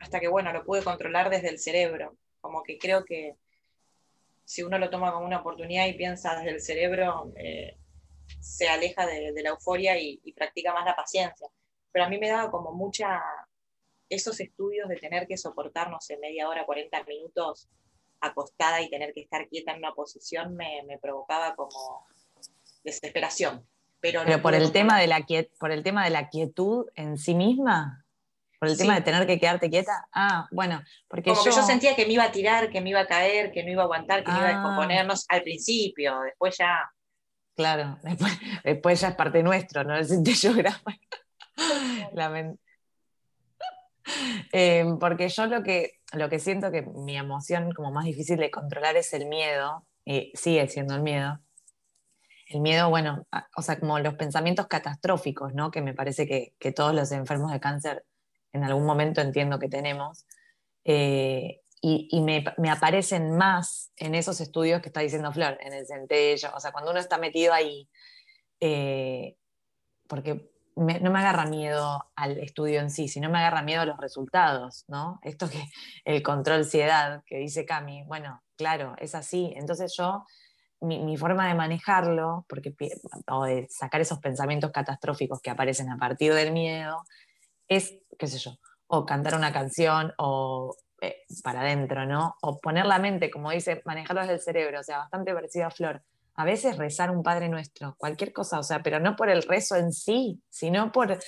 hasta 0.00 0.18
que, 0.18 0.28
bueno, 0.28 0.52
lo 0.52 0.64
pude 0.64 0.82
controlar 0.82 1.30
desde 1.30 1.50
el 1.50 1.58
cerebro, 1.58 2.16
como 2.40 2.62
que 2.62 2.78
creo 2.78 3.04
que 3.04 3.36
si 4.44 4.62
uno 4.64 4.78
lo 4.78 4.90
toma 4.90 5.12
como 5.12 5.26
una 5.26 5.40
oportunidad 5.40 5.86
y 5.86 5.92
piensa 5.92 6.34
desde 6.34 6.50
el 6.50 6.60
cerebro, 6.60 7.32
eh, 7.36 7.76
se 8.40 8.68
aleja 8.68 9.06
de, 9.06 9.32
la 9.42 9.50
euforia 9.50 9.96
y, 9.98 10.18
practica 10.32 10.72
más 10.72 10.84
la 10.84 10.96
paciencia. 10.96 11.48
Pero 11.92 12.04
a 12.04 12.08
mí 12.08 12.18
me 12.18 12.28
daba 12.28 12.50
como 12.50 12.72
mucha, 12.72 13.22
esos 14.08 14.40
estudios 14.40 14.88
de 14.88 14.96
tener 14.96 15.26
que 15.26 15.36
soportar, 15.36 15.90
no 15.90 16.00
sé, 16.00 16.16
media 16.18 16.48
hora, 16.48 16.64
40 16.64 17.04
minutos 17.04 17.68
acostada 18.20 18.80
y 18.80 18.90
tener 18.90 19.12
que 19.12 19.20
estar 19.20 19.48
quieta 19.48 19.72
en 19.72 19.78
una 19.78 19.92
posición, 19.92 20.56
me, 20.56 20.98
provocaba 21.00 21.54
como 21.54 22.06
desesperación. 22.82 23.66
Pero, 24.00 24.22
por, 24.42 24.54
el 24.54 24.72
tema 24.72 24.98
de 24.98 25.06
la 25.06 25.24
por 25.58 25.70
el 25.70 25.82
tema 25.82 26.04
de 26.04 26.10
la 26.10 26.30
quietud 26.30 26.86
en 26.96 27.18
sí 27.18 27.34
misma. 27.34 27.99
¿Por 28.60 28.68
el 28.68 28.76
tema 28.76 28.94
de 28.94 29.00
tener 29.00 29.26
que 29.26 29.40
quedarte 29.40 29.70
quieta? 29.70 30.06
Ah, 30.12 30.46
bueno, 30.50 30.82
porque 31.08 31.30
Como 31.30 31.42
yo... 31.42 31.50
que 31.50 31.56
yo 31.56 31.62
sentía 31.62 31.96
que 31.96 32.04
me 32.04 32.12
iba 32.12 32.24
a 32.24 32.30
tirar, 32.30 32.68
que 32.68 32.82
me 32.82 32.90
iba 32.90 33.00
a 33.00 33.06
caer, 33.06 33.52
que 33.52 33.64
no 33.64 33.70
iba 33.70 33.80
a 33.80 33.84
aguantar, 33.86 34.22
que 34.22 34.30
me 34.30 34.36
iba 34.36 34.48
a 34.48 34.50
ah. 34.50 34.52
descomponernos 34.52 35.24
al 35.30 35.42
principio, 35.42 36.20
después 36.20 36.58
ya... 36.58 36.92
Claro, 37.56 37.98
después, 38.64 39.00
ya 39.00 39.08
es 39.08 39.14
parte 39.14 39.42
nuestro, 39.42 39.82
¿no? 39.84 39.96
El 39.96 40.06
centellograma. 40.06 40.78
eh, 44.52 44.84
porque 45.00 45.30
yo 45.30 45.46
lo 45.46 45.62
que, 45.62 45.94
lo 46.12 46.28
que 46.28 46.38
siento 46.38 46.70
que 46.70 46.82
mi 46.82 47.16
emoción 47.16 47.72
como 47.72 47.90
más 47.90 48.04
difícil 48.04 48.36
de 48.36 48.50
controlar 48.50 48.94
es 48.94 49.10
el 49.14 49.24
miedo, 49.24 49.86
y 50.04 50.32
sigue 50.34 50.68
siendo 50.68 50.94
el 50.96 51.00
miedo. 51.00 51.40
El 52.46 52.60
miedo, 52.60 52.90
bueno, 52.90 53.26
o 53.56 53.62
sea, 53.62 53.80
como 53.80 53.98
los 54.00 54.16
pensamientos 54.16 54.66
catastróficos, 54.66 55.54
¿no? 55.54 55.70
Que 55.70 55.80
me 55.80 55.94
parece 55.94 56.26
que, 56.26 56.52
que 56.58 56.72
todos 56.72 56.94
los 56.94 57.10
enfermos 57.10 57.52
de 57.52 57.60
cáncer 57.60 58.04
en 58.52 58.64
algún 58.64 58.84
momento 58.84 59.20
entiendo 59.20 59.58
que 59.58 59.68
tenemos, 59.68 60.26
eh, 60.84 61.60
y, 61.82 62.20
me, 62.20 62.44
aparecen 62.70 63.36
más 63.38 63.90
en 63.96 64.14
esos 64.14 64.40
estudios 64.42 64.82
que 64.82 64.88
está 64.88 65.00
diciendo 65.00 65.32
Flor, 65.32 65.56
en 65.62 65.72
el 65.72 65.86
centello, 65.86 66.50
o 66.54 66.60
sea, 66.60 66.72
cuando 66.72 66.90
uno 66.90 67.00
está 67.00 67.16
metido 67.16 67.54
ahí, 67.54 67.88
eh, 68.60 69.36
porque 70.06 70.50
no 70.76 71.10
me 71.10 71.18
agarra 71.18 71.46
miedo 71.46 72.10
al 72.16 72.38
estudio 72.38 72.80
en 72.80 72.90
sí, 72.90 73.08
sino 73.08 73.30
me 73.30 73.38
agarra 73.38 73.62
miedo 73.62 73.80
a 73.80 73.86
los 73.86 73.98
resultados, 73.98 74.84
¿no? 74.88 75.20
Esto 75.22 75.48
que 75.48 75.64
el 76.04 76.22
control 76.22 76.66
ciedad 76.66 77.22
que 77.26 77.38
dice 77.38 77.64
Cami, 77.64 78.04
bueno, 78.04 78.42
claro, 78.56 78.94
es 78.98 79.14
así, 79.14 79.52
entonces 79.56 79.94
yo... 79.96 80.24
Mi, 80.82 80.98
mi, 80.98 81.18
forma 81.18 81.46
de 81.46 81.52
manejarlo, 81.52 82.46
porque, 82.48 82.74
o 83.30 83.44
de 83.44 83.68
sacar 83.68 84.00
esos 84.00 84.18
pensamientos 84.18 84.70
catastróficos 84.72 85.42
que 85.42 85.50
aparecen 85.50 85.90
a 85.90 85.98
partir 85.98 86.32
del 86.32 86.52
miedo, 86.52 87.04
es, 87.70 87.96
qué 88.18 88.26
sé 88.26 88.38
yo, 88.38 88.58
o 88.88 89.06
cantar 89.06 89.36
una 89.36 89.52
canción 89.52 90.12
o 90.18 90.76
eh, 91.00 91.22
para 91.42 91.60
adentro, 91.62 92.04
¿no? 92.04 92.34
O 92.42 92.58
poner 92.58 92.84
la 92.84 92.98
mente, 92.98 93.30
como 93.30 93.50
dice, 93.50 93.80
manejarlo 93.86 94.20
desde 94.20 94.34
el 94.34 94.40
cerebro, 94.40 94.80
o 94.80 94.82
sea, 94.82 94.98
bastante 94.98 95.32
parecido 95.32 95.66
a 95.66 95.70
Flor. 95.70 96.02
A 96.34 96.44
veces 96.44 96.76
rezar 96.76 97.10
un 97.10 97.22
Padre 97.22 97.48
Nuestro, 97.48 97.94
cualquier 97.96 98.32
cosa, 98.32 98.58
o 98.58 98.62
sea, 98.62 98.82
pero 98.82 98.98
no 98.98 99.16
por 99.16 99.30
el 99.30 99.42
rezo 99.42 99.76
en 99.76 99.92
sí, 99.92 100.42
sino 100.50 100.90
por 100.90 101.18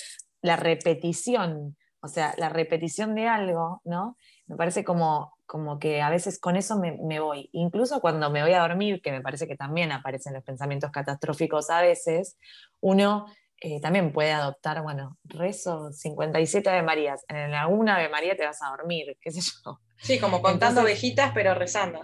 la 0.42 0.56
repetición, 0.56 1.76
o 2.00 2.08
sea, 2.08 2.34
la 2.36 2.48
repetición 2.48 3.14
de 3.14 3.28
algo, 3.28 3.80
¿no? 3.84 4.18
Me 4.46 4.56
parece 4.56 4.84
como, 4.84 5.32
como 5.46 5.78
que 5.78 6.02
a 6.02 6.10
veces 6.10 6.40
con 6.40 6.56
eso 6.56 6.76
me, 6.76 6.98
me, 7.00 7.20
voy. 7.20 7.48
Incluso 7.52 8.00
cuando 8.00 8.30
me 8.30 8.42
voy 8.42 8.52
a 8.52 8.62
dormir, 8.62 9.00
que 9.00 9.12
me 9.12 9.20
parece 9.20 9.46
que 9.46 9.56
también 9.56 9.92
aparecen 9.92 10.34
los 10.34 10.42
pensamientos 10.42 10.90
catastróficos 10.90 11.70
a 11.70 11.80
veces, 11.80 12.36
uno 12.80 13.26
eh, 13.64 13.80
también 13.80 14.12
puede 14.12 14.32
adoptar, 14.32 14.82
bueno, 14.82 15.18
rezo 15.22 15.92
57 15.92 16.68
Ave 16.68 16.82
Marías. 16.82 17.24
En 17.28 17.54
alguna 17.54 17.94
Ave 17.94 18.08
María 18.08 18.36
te 18.36 18.44
vas 18.44 18.60
a 18.60 18.70
dormir, 18.70 19.16
qué 19.20 19.30
sé 19.30 19.40
yo. 19.40 19.78
Sí, 19.98 20.18
como 20.18 20.42
contando 20.42 20.82
ovejitas, 20.82 21.30
pero 21.32 21.54
rezando. 21.54 22.00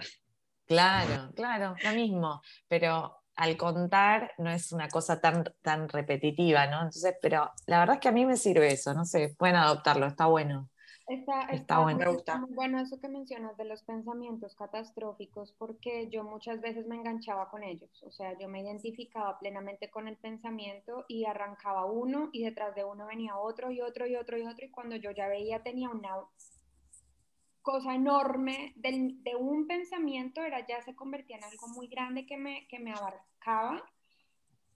Claro, 0.65 1.33
claro, 1.35 1.75
lo 1.83 1.91
mismo. 1.91 2.41
Pero 2.69 3.23
al 3.35 3.57
contar 3.57 4.31
no 4.37 4.49
es 4.49 4.71
una 4.71 4.87
cosa 4.87 5.19
tan, 5.19 5.43
tan 5.61 5.89
repetitiva, 5.89 6.67
¿no? 6.67 6.77
Entonces, 6.77 7.15
pero 7.21 7.51
la 7.65 7.79
verdad 7.79 7.95
es 7.95 8.01
que 8.01 8.07
a 8.07 8.13
mí 8.13 8.25
me 8.25 8.37
sirve 8.37 8.71
eso, 8.71 8.93
no 8.93 9.03
sé, 9.03 9.35
pueden 9.37 9.57
adoptarlo, 9.57 10.07
está 10.07 10.27
bueno. 10.27 10.69
Está, 11.09 11.79
bueno. 11.79 11.97
Me 11.97 12.11
gusta. 12.11 12.37
muy 12.37 12.53
bueno 12.53 12.79
eso 12.79 12.99
que 12.99 13.09
mencionas 13.09 13.57
de 13.57 13.65
los 13.65 13.81
pensamientos 13.81 14.53
catastróficos, 14.55 15.51
porque 15.53 16.07
yo 16.09 16.23
muchas 16.23 16.61
veces 16.61 16.85
me 16.85 16.97
enganchaba 16.97 17.49
con 17.49 17.63
ellos. 17.63 18.03
O 18.03 18.11
sea, 18.11 18.37
yo 18.37 18.47
me 18.47 18.61
identificaba 18.61 19.39
plenamente 19.39 19.89
con 19.89 20.07
el 20.07 20.17
pensamiento 20.17 21.05
y 21.07 21.25
arrancaba 21.25 21.85
uno 21.85 22.29
y 22.31 22.43
detrás 22.43 22.75
de 22.75 22.83
uno 22.83 23.07
venía 23.07 23.37
otro 23.37 23.71
y 23.71 23.81
otro 23.81 24.05
y 24.05 24.15
otro 24.15 24.37
y 24.37 24.45
otro. 24.45 24.65
Y 24.67 24.69
cuando 24.69 24.97
yo 24.97 25.09
ya 25.09 25.27
veía 25.27 25.63
tenía 25.63 25.89
una 25.89 26.13
cosa 27.63 27.95
enorme 27.95 28.73
de, 28.75 29.35
un 29.35 29.65
pensamiento, 29.65 30.43
era 30.43 30.67
ya 30.67 30.79
se 30.83 30.95
convertía 30.95 31.37
en 31.37 31.43
algo 31.43 31.69
muy 31.69 31.87
grande 31.87 32.27
que 32.27 32.37
me, 32.37 32.67
que 32.67 32.77
me 32.77 32.93
abarcaba. 32.93 33.83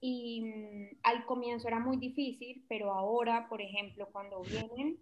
Y 0.00 0.42
mm, 0.42 0.98
al 1.04 1.26
comienzo 1.26 1.68
era 1.68 1.78
muy 1.78 1.96
difícil, 1.96 2.64
pero 2.68 2.92
ahora, 2.92 3.48
por 3.48 3.62
ejemplo, 3.62 4.08
cuando 4.10 4.42
vienen 4.42 4.98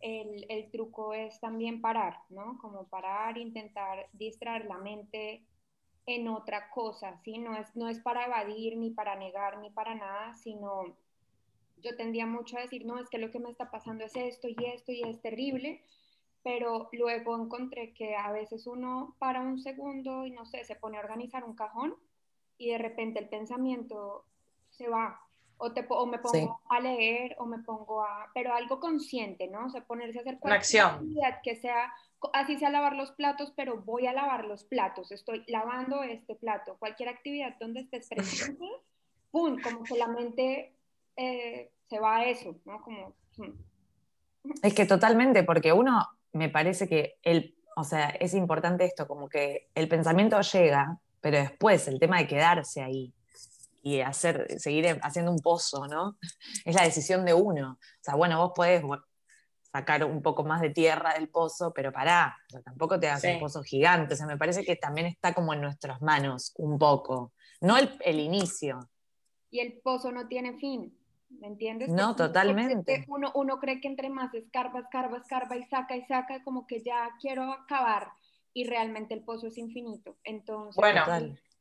el, 0.00 0.46
el, 0.48 0.70
truco 0.70 1.14
es 1.14 1.40
también 1.40 1.80
parar, 1.80 2.18
¿no? 2.30 2.58
Como 2.58 2.84
parar, 2.84 3.38
intentar 3.38 4.06
distraer 4.12 4.64
la 4.66 4.78
mente 4.78 5.44
en 6.06 6.28
otra 6.28 6.70
cosa, 6.70 7.18
¿sí? 7.18 7.38
No 7.38 7.56
es, 7.56 7.74
no 7.76 7.88
es 7.88 8.00
para 8.00 8.26
evadir, 8.26 8.76
ni 8.76 8.90
para 8.90 9.16
negar, 9.16 9.58
ni 9.58 9.70
para 9.70 9.94
nada, 9.94 10.34
sino 10.34 10.96
yo 11.82 11.96
tendía 11.96 12.26
mucho 12.26 12.58
a 12.58 12.62
decir, 12.62 12.84
no, 12.84 12.98
es 12.98 13.08
que 13.08 13.18
lo 13.18 13.30
que 13.30 13.40
me 13.40 13.50
está 13.50 13.70
pasando 13.70 14.04
es 14.04 14.16
esto 14.16 14.48
y 14.48 14.56
esto 14.66 14.92
y 14.92 15.02
es 15.02 15.20
terrible, 15.20 15.82
pero 16.42 16.88
luego 16.92 17.36
encontré 17.36 17.92
que 17.92 18.16
a 18.16 18.32
veces 18.32 18.66
uno 18.66 19.14
para 19.18 19.40
un 19.40 19.58
segundo 19.58 20.26
y 20.26 20.30
no 20.30 20.46
sé, 20.46 20.64
se 20.64 20.76
pone 20.76 20.96
a 20.96 21.00
organizar 21.00 21.44
un 21.44 21.54
cajón 21.54 21.94
y 22.58 22.70
de 22.70 22.78
repente 22.78 23.20
el 23.20 23.28
pensamiento 23.28 24.24
se 24.70 24.88
va, 24.88 25.20
o, 25.60 25.72
te, 25.72 25.84
o 25.88 26.06
me 26.06 26.18
pongo 26.18 26.60
a 26.68 26.80
leer 26.80 27.36
o 27.38 27.44
me 27.44 27.58
pongo 27.58 28.02
a, 28.02 28.30
pero 28.34 28.54
algo 28.54 28.80
consciente, 28.80 29.46
¿no? 29.46 29.66
O 29.66 29.70
sea, 29.70 29.84
ponerse 29.84 30.18
a 30.18 30.22
hacer 30.22 30.38
cualquier 30.38 30.82
actividad 30.82 31.40
que 31.42 31.56
sea, 31.56 31.92
así 32.32 32.58
sea 32.58 32.70
lavar 32.70 32.96
los 32.96 33.12
platos, 33.12 33.52
pero 33.54 33.82
voy 33.82 34.06
a 34.06 34.12
lavar 34.12 34.46
los 34.46 34.64
platos, 34.64 35.12
estoy 35.12 35.44
lavando 35.46 36.02
este 36.02 36.34
plato, 36.34 36.76
cualquier 36.78 37.10
actividad 37.10 37.56
donde 37.60 37.80
estés 37.80 38.08
presente, 38.08 38.66
¡pum! 39.30 39.58
Como 39.62 39.84
que 39.84 39.98
la 39.98 40.08
mente 40.08 40.74
eh, 41.16 41.70
se 41.88 41.98
va 41.98 42.16
a 42.16 42.24
eso, 42.24 42.56
¿no? 42.64 42.80
Como... 42.80 43.14
Es 44.62 44.74
que 44.74 44.86
totalmente, 44.86 45.44
porque 45.44 45.72
uno 45.72 46.08
me 46.32 46.48
parece 46.48 46.88
que 46.88 47.18
el, 47.22 47.54
o 47.76 47.84
sea, 47.84 48.08
es 48.08 48.32
importante 48.32 48.86
esto, 48.86 49.06
como 49.06 49.28
que 49.28 49.68
el 49.74 49.88
pensamiento 49.88 50.40
llega, 50.40 50.98
pero 51.20 51.36
después 51.36 51.86
el 51.86 52.00
tema 52.00 52.18
de 52.18 52.26
quedarse 52.26 52.80
ahí, 52.80 53.12
y 53.82 54.00
hacer, 54.00 54.58
seguir 54.58 54.98
haciendo 55.02 55.30
un 55.30 55.38
pozo, 55.38 55.86
¿no? 55.86 56.18
Es 56.64 56.74
la 56.74 56.84
decisión 56.84 57.24
de 57.24 57.34
uno. 57.34 57.72
O 57.72 58.02
sea, 58.02 58.14
bueno, 58.14 58.38
vos 58.38 58.52
podés 58.54 58.82
sacar 59.72 60.04
un 60.04 60.22
poco 60.22 60.44
más 60.44 60.60
de 60.60 60.70
tierra 60.70 61.14
del 61.14 61.28
pozo, 61.28 61.72
pero 61.72 61.92
pará, 61.92 62.36
tampoco 62.64 62.98
te 62.98 63.08
hagas 63.08 63.24
un 63.24 63.40
pozo 63.40 63.62
gigante. 63.62 64.14
O 64.14 64.16
sea, 64.16 64.26
me 64.26 64.36
parece 64.36 64.64
que 64.64 64.76
también 64.76 65.06
está 65.06 65.32
como 65.32 65.54
en 65.54 65.60
nuestras 65.60 66.02
manos 66.02 66.52
un 66.56 66.78
poco, 66.78 67.32
no 67.60 67.76
el, 67.76 68.20
inicio. 68.20 68.80
Y 69.50 69.60
el 69.60 69.80
pozo 69.82 70.12
no 70.12 70.28
tiene 70.28 70.58
fin, 70.58 70.96
¿me 71.28 71.46
entiendes? 71.46 71.88
No, 71.88 72.16
totalmente. 72.16 73.04
Uno, 73.08 73.32
uno 73.34 73.58
cree 73.58 73.80
que 73.80 73.88
entre 73.88 74.10
más 74.10 74.34
escarba, 74.34 74.80
escarba, 74.80 75.18
escarba 75.18 75.56
y 75.56 75.64
saca 75.64 75.96
y 75.96 76.04
saca, 76.04 76.42
como 76.42 76.66
que 76.66 76.82
ya 76.82 77.10
quiero 77.20 77.52
acabar, 77.52 78.08
y 78.52 78.64
realmente 78.64 79.14
el 79.14 79.22
pozo 79.22 79.46
es 79.46 79.58
infinito. 79.58 80.16
Entonces, 80.24 80.76
bueno, 80.76 81.04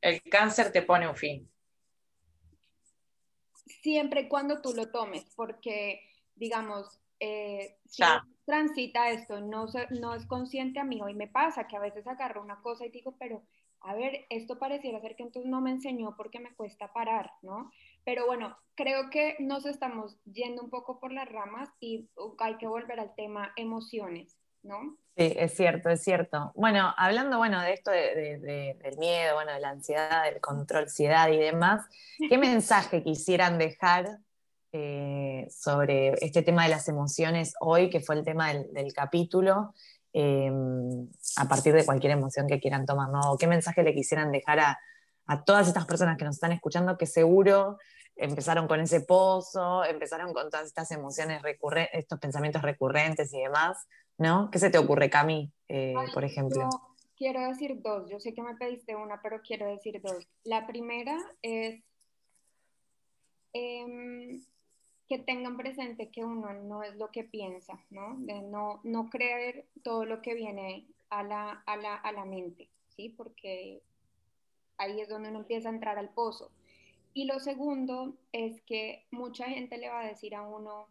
el 0.02 0.22
cáncer 0.24 0.72
te 0.72 0.82
pone 0.82 1.08
un 1.08 1.16
fin 1.16 1.50
siempre 3.82 4.22
y 4.22 4.28
cuando 4.28 4.62
tú 4.62 4.74
lo 4.74 4.92
tomes, 4.92 5.26
porque, 5.36 6.02
digamos, 6.36 7.00
eh, 7.20 7.78
si 7.86 8.04
transita 8.46 9.10
esto, 9.10 9.42
no, 9.42 9.68
no 9.92 10.16
es 10.16 10.26
consciente 10.26 10.80
a 10.80 10.84
mí, 10.84 11.02
hoy 11.02 11.14
me 11.14 11.28
pasa 11.28 11.68
que 11.68 11.76
a 11.76 11.82
veces 11.82 12.08
agarro 12.08 12.42
una 12.42 12.62
cosa 12.62 12.86
y 12.86 12.90
digo, 12.90 13.16
pero 13.20 13.44
a 13.82 13.94
ver, 13.94 14.26
esto 14.30 14.60
pareciera 14.60 15.00
ser 15.00 15.16
que 15.16 15.24
entonces 15.24 15.50
no 15.50 15.62
me 15.62 15.72
enseñó 15.72 16.16
porque 16.18 16.40
me 16.40 16.54
cuesta 16.56 16.92
parar, 16.92 17.32
¿no? 17.42 17.72
Pero 18.04 18.26
bueno, 18.26 18.58
creo 18.76 19.10
que 19.10 19.36
nos 19.40 19.66
estamos 19.66 20.18
yendo 20.26 20.64
un 20.64 20.70
poco 20.70 21.00
por 21.00 21.14
las 21.14 21.30
ramas 21.30 21.70
y 21.80 22.10
uh, 22.18 22.36
hay 22.40 22.58
que 22.58 22.68
volver 22.68 23.00
al 23.00 23.16
tema 23.16 23.54
emociones. 23.56 24.39
¿No? 24.64 24.98
Sí, 25.18 25.34
es 25.38 25.54
cierto, 25.54 25.90
es 25.90 26.02
cierto. 26.02 26.52
Bueno, 26.56 26.94
hablando 26.98 27.38
bueno, 27.38 27.62
de 27.62 27.74
esto 27.74 27.92
del 27.92 28.98
miedo, 28.98 29.36
bueno, 29.36 29.52
de 29.54 29.60
la 29.60 29.70
ansiedad, 29.70 30.24
del 30.24 30.40
control, 30.40 30.84
ansiedad 30.84 31.30
y 31.30 31.38
demás, 31.38 31.86
¿qué 32.30 32.38
mensaje 32.38 33.04
quisieran 33.04 33.58
dejar 33.58 34.20
eh, 34.72 35.48
sobre 35.50 36.14
este 36.24 36.42
tema 36.42 36.64
de 36.64 36.70
las 36.70 36.88
emociones 36.88 37.54
hoy, 37.60 37.90
que 37.90 38.00
fue 38.00 38.16
el 38.16 38.24
tema 38.24 38.54
del, 38.54 38.94
capítulo, 38.94 39.74
eh, 40.14 40.52
a 41.38 41.48
partir 41.48 41.74
de 41.74 41.86
cualquier 41.86 42.14
emoción 42.14 42.48
que 42.48 42.60
quieran 42.60 42.86
tomar, 42.86 43.10
¿no? 43.10 43.36
¿Qué 43.38 43.48
mensaje 43.48 43.84
le 43.84 43.94
quisieran 43.94 44.32
dejar 44.32 44.60
a, 44.60 44.80
a 45.26 45.44
todas 45.44 45.68
estas 45.68 45.86
personas 45.86 46.18
que 46.18 46.26
nos 46.26 46.36
están 46.36 46.52
escuchando 46.52 46.98
que 46.98 47.06
seguro 47.06 47.78
empezaron 48.16 48.68
con 48.68 48.80
ese 48.80 49.02
pozo, 49.02 49.84
empezaron 49.86 50.34
con 50.34 50.50
todas 50.50 50.68
estas 50.68 50.92
emociones 50.92 51.42
recurrentes, 51.42 51.94
estos 51.94 52.20
pensamientos 52.20 52.62
recurrentes 52.62 53.34
y 53.34 53.40
demás, 53.40 53.88
¿no? 54.20 54.52
¿Qué 54.52 54.60
se 54.60 54.70
te 54.70 54.78
ocurre, 54.78 55.10
Cami, 55.10 55.52
eh, 55.68 55.96
por 56.14 56.24
ejemplo? 56.24 56.70
quiero 57.18 57.42
decir 57.42 57.82
dos, 57.82 58.10
yo 58.10 58.20
sé 58.20 58.34
que 58.34 58.42
me 58.42 58.56
pediste 58.56 58.96
una, 58.96 59.22
pero 59.22 59.42
quiero 59.42 59.68
decir 59.68 60.02
dos. 60.02 60.26
La 60.46 60.66
primera 60.68 61.18
es 61.42 61.84
em, 63.52 64.42
que 65.10 65.20
tengan 65.20 65.58
presente 65.58 66.10
que 66.10 66.24
uno 66.24 66.54
no 66.54 66.84
es 66.84 66.96
lo 66.96 67.12
que 67.12 67.26
piensa, 67.26 67.84
¿no? 67.90 68.16
De 68.20 68.42
no, 68.42 68.80
no 68.84 69.10
creer 69.10 69.66
todo 69.84 70.06
lo 70.06 70.22
que 70.22 70.34
viene 70.34 70.86
a 71.10 71.24
la, 71.24 71.64
a 71.66 71.76
la, 71.76 71.96
a 71.96 72.12
la 72.14 72.24
mente, 72.24 72.70
¿sí? 72.96 73.10
Porque 73.10 73.82
ahí 74.78 75.02
es 75.02 75.10
donde 75.10 75.30
uno 75.30 75.40
empieza 75.40 75.68
a 75.68 75.74
entrar 75.74 75.98
al 75.98 76.10
pozo 76.10 76.52
y 77.14 77.26
lo 77.26 77.40
segundo 77.40 78.16
es 78.32 78.62
que 78.62 79.06
mucha 79.12 79.46
gente 79.46 79.78
le 79.78 79.90
va 79.90 80.02
a 80.02 80.08
decir 80.08 80.36
a 80.36 80.44
uno 80.44 80.88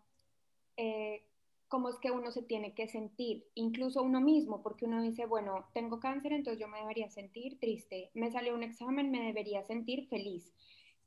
eh, 0.77 1.23
cómo 1.69 1.89
es 1.91 1.99
que 1.99 2.11
uno 2.11 2.31
se 2.33 2.43
tiene 2.43 2.75
que 2.75 2.89
sentir, 2.89 3.47
incluso 3.55 4.03
uno 4.03 4.21
mismo, 4.21 4.63
porque 4.63 4.87
uno 4.87 5.03
dice, 5.03 5.27
bueno, 5.27 5.67
tengo 5.75 6.01
cáncer, 6.01 6.33
entonces 6.33 6.61
yo 6.61 6.69
me 6.69 6.81
debería 6.81 7.11
sentir 7.11 7.59
triste, 7.61 8.11
me 8.15 8.31
salió 8.31 8.55
un 8.55 8.63
examen, 8.63 9.11
me 9.11 9.27
debería 9.27 9.63
sentir 9.65 10.09
feliz. 10.09 10.53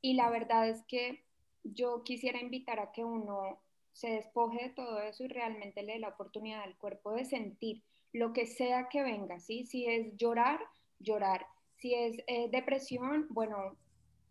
Y 0.00 0.14
la 0.14 0.30
verdad 0.30 0.68
es 0.68 0.82
que 0.84 1.24
yo 1.64 2.02
quisiera 2.04 2.40
invitar 2.40 2.80
a 2.80 2.92
que 2.92 3.04
uno 3.04 3.60
se 3.92 4.10
despoje 4.10 4.64
de 4.64 4.70
todo 4.70 5.00
eso 5.02 5.24
y 5.24 5.28
realmente 5.28 5.82
le 5.82 5.94
dé 5.94 5.98
la 5.98 6.08
oportunidad 6.08 6.62
al 6.62 6.76
cuerpo 6.78 7.12
de 7.12 7.24
sentir 7.24 7.82
lo 8.12 8.32
que 8.32 8.46
sea 8.46 8.88
que 8.88 9.02
venga, 9.02 9.38
¿sí? 9.40 9.64
Si 9.64 9.86
es 9.86 10.16
llorar, 10.16 10.60
llorar. 10.98 11.46
Si 11.76 11.94
es 11.94 12.18
eh, 12.26 12.48
depresión, 12.50 13.26
bueno, 13.30 13.76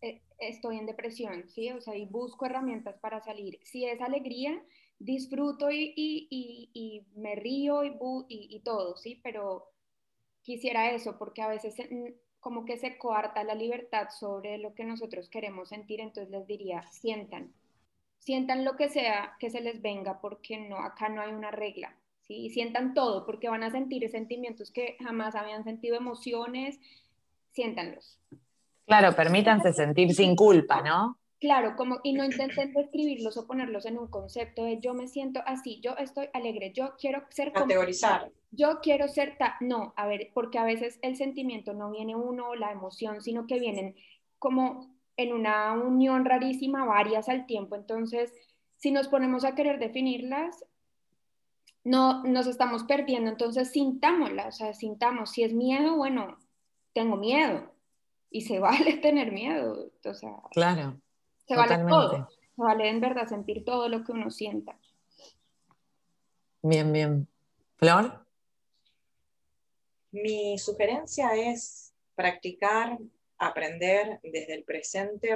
eh, 0.01 0.21
estoy 0.39 0.77
en 0.77 0.85
depresión, 0.85 1.47
¿sí? 1.49 1.71
O 1.71 1.81
sea, 1.81 1.95
y 1.95 2.05
busco 2.05 2.45
herramientas 2.45 2.97
para 2.99 3.21
salir. 3.21 3.59
Si 3.63 3.85
es 3.85 4.01
alegría, 4.01 4.61
disfruto 5.03 5.71
y, 5.71 5.93
y, 5.95 6.69
y, 6.73 7.05
me 7.15 7.35
río 7.35 7.83
y, 7.83 8.59
todo, 8.59 8.97
¿sí? 8.97 9.19
Pero 9.23 9.67
quisiera 10.41 10.91
eso, 10.91 11.17
porque 11.17 11.41
a 11.41 11.47
veces 11.47 11.75
como 12.39 12.65
que 12.65 12.77
se 12.77 12.97
coarta 12.97 13.43
la 13.43 13.55
libertad 13.55 14.09
sobre 14.09 14.57
lo 14.57 14.73
que 14.73 14.83
nosotros 14.83 15.29
queremos 15.29 15.69
sentir, 15.69 15.99
entonces 16.01 16.31
les 16.31 16.47
diría, 16.47 16.83
sientan, 16.91 17.53
sientan 18.19 18.65
lo 18.65 18.75
que 18.75 18.89
sea 18.89 19.35
que 19.39 19.49
se 19.49 19.61
les 19.61 19.81
venga, 19.81 20.19
porque 20.21 20.57
no, 20.57 20.77
acá 20.77 21.09
no 21.09 21.21
hay 21.21 21.31
una 21.31 21.51
regla, 21.51 21.95
¿sí? 22.21 22.45
Y 22.45 22.49
sientan 22.51 22.93
todo, 22.93 23.25
porque 23.25 23.49
van 23.49 23.63
a 23.63 23.71
sentir 23.71 24.09
sentimientos 24.09 24.71
que 24.71 24.97
jamás 24.99 25.35
habían 25.35 25.63
sentido, 25.63 25.97
emociones, 25.97 26.79
siéntanlos. 27.51 28.19
Claro, 28.85 29.15
permítanse 29.15 29.73
sentir 29.73 30.13
sin 30.13 30.35
culpa, 30.35 30.81
¿no? 30.81 31.17
Claro, 31.41 31.75
como, 31.75 31.99
y 32.03 32.13
no 32.13 32.23
intenten 32.25 32.71
describirlos 32.71 33.35
o 33.35 33.47
ponerlos 33.47 33.85
en 33.85 33.97
un 33.97 34.07
concepto 34.07 34.63
de 34.63 34.79
yo 34.79 34.93
me 34.93 35.07
siento 35.07 35.41
así, 35.45 35.81
yo 35.81 35.95
estoy 35.97 36.29
alegre, 36.33 36.71
yo 36.71 36.93
quiero 36.97 37.25
ser... 37.31 37.51
Categorizar. 37.51 38.31
Yo 38.51 38.79
quiero 38.81 39.07
ser... 39.07 39.37
Ta 39.37 39.57
no, 39.59 39.93
a 39.97 40.07
ver, 40.07 40.29
porque 40.33 40.59
a 40.59 40.63
veces 40.63 40.99
el 41.01 41.17
sentimiento 41.17 41.73
no 41.73 41.91
viene 41.91 42.15
uno, 42.15 42.55
la 42.55 42.71
emoción, 42.71 43.21
sino 43.21 43.47
que 43.47 43.59
vienen 43.59 43.95
como 44.39 44.95
en 45.17 45.33
una 45.33 45.73
unión 45.73 46.25
rarísima, 46.25 46.85
varias 46.85 47.27
al 47.27 47.45
tiempo. 47.45 47.75
Entonces, 47.75 48.31
si 48.77 48.91
nos 48.91 49.07
ponemos 49.07 49.43
a 49.43 49.55
querer 49.55 49.79
definirlas, 49.79 50.63
no 51.83 52.23
nos 52.23 52.47
estamos 52.47 52.83
perdiendo. 52.83 53.29
Entonces, 53.29 53.71
sintámoslas, 53.71 54.47
o 54.47 54.57
sea, 54.57 54.73
sintamos. 54.73 55.31
Si 55.31 55.43
es 55.43 55.53
miedo, 55.53 55.95
bueno, 55.95 56.37
tengo 56.93 57.17
miedo 57.17 57.71
y 58.29 58.41
se 58.41 58.59
vale 58.59 58.97
tener 58.97 59.31
miedo, 59.31 59.91
o 60.05 60.13
sea, 60.13 60.37
claro, 60.51 60.99
se 61.47 61.55
vale 61.55 61.77
todo, 61.87 62.29
se 62.29 62.61
vale 62.61 62.89
en 62.89 63.01
verdad 63.01 63.27
sentir 63.27 63.63
todo 63.65 63.89
lo 63.89 64.03
que 64.03 64.11
uno 64.11 64.29
sienta. 64.31 64.77
Bien, 66.61 66.91
bien. 66.91 67.27
Flor. 67.77 68.25
Mi 70.11 70.57
sugerencia 70.57 71.35
es 71.35 71.93
practicar, 72.15 72.97
aprender 73.37 74.19
desde 74.21 74.53
el 74.53 74.63
presente 74.63 75.31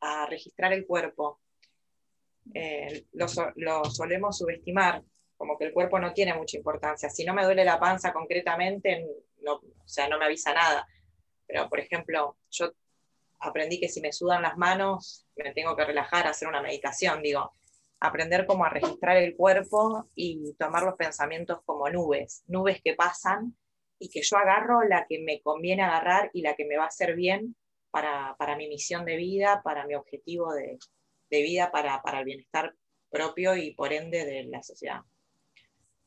a 0.00 0.26
registrar 0.26 0.72
el 0.72 0.86
cuerpo. 0.86 1.40
Eh, 2.54 3.06
lo, 3.12 3.26
lo, 3.56 3.84
solemos 3.86 4.38
subestimar, 4.38 5.02
como 5.36 5.56
que 5.56 5.64
el 5.64 5.72
cuerpo 5.72 5.98
no 5.98 6.12
tiene 6.12 6.34
mucha 6.34 6.56
importancia. 6.56 7.08
Si 7.08 7.24
no 7.24 7.34
me 7.34 7.44
duele 7.44 7.64
la 7.64 7.80
panza 7.80 8.12
concretamente, 8.12 9.06
no, 9.42 9.54
o 9.54 9.88
sea, 9.88 10.08
no 10.08 10.18
me 10.18 10.26
avisa 10.26 10.52
nada. 10.52 10.86
Pero, 11.46 11.68
por 11.68 11.80
ejemplo, 11.80 12.36
yo 12.50 12.72
aprendí 13.38 13.80
que 13.80 13.88
si 13.88 14.00
me 14.00 14.12
sudan 14.12 14.42
las 14.42 14.56
manos, 14.56 15.25
me 15.44 15.52
tengo 15.52 15.76
que 15.76 15.84
relajar, 15.84 16.26
hacer 16.26 16.48
una 16.48 16.62
meditación, 16.62 17.22
digo, 17.22 17.54
aprender 18.00 18.46
como 18.46 18.64
a 18.64 18.70
registrar 18.70 19.16
el 19.16 19.36
cuerpo 19.36 20.08
y 20.14 20.54
tomar 20.54 20.82
los 20.82 20.94
pensamientos 20.94 21.60
como 21.64 21.88
nubes, 21.90 22.44
nubes 22.46 22.80
que 22.82 22.94
pasan 22.94 23.56
y 23.98 24.10
que 24.10 24.22
yo 24.22 24.36
agarro 24.36 24.82
la 24.82 25.06
que 25.06 25.20
me 25.20 25.40
conviene 25.40 25.82
agarrar 25.82 26.30
y 26.32 26.42
la 26.42 26.54
que 26.54 26.66
me 26.66 26.76
va 26.76 26.84
a 26.84 26.88
hacer 26.88 27.14
bien 27.14 27.56
para, 27.90 28.36
mi 28.58 28.68
misión 28.68 29.06
de 29.06 29.16
vida, 29.16 29.62
para 29.64 29.86
mi 29.86 29.94
objetivo 29.94 30.52
de, 30.52 30.78
vida, 31.30 31.70
para, 31.70 32.02
para, 32.02 32.18
el 32.18 32.26
bienestar 32.26 32.74
propio 33.10 33.56
y 33.56 33.74
por 33.74 33.92
ende 33.92 34.26
de 34.26 34.44
la 34.44 34.62
sociedad. 34.62 35.00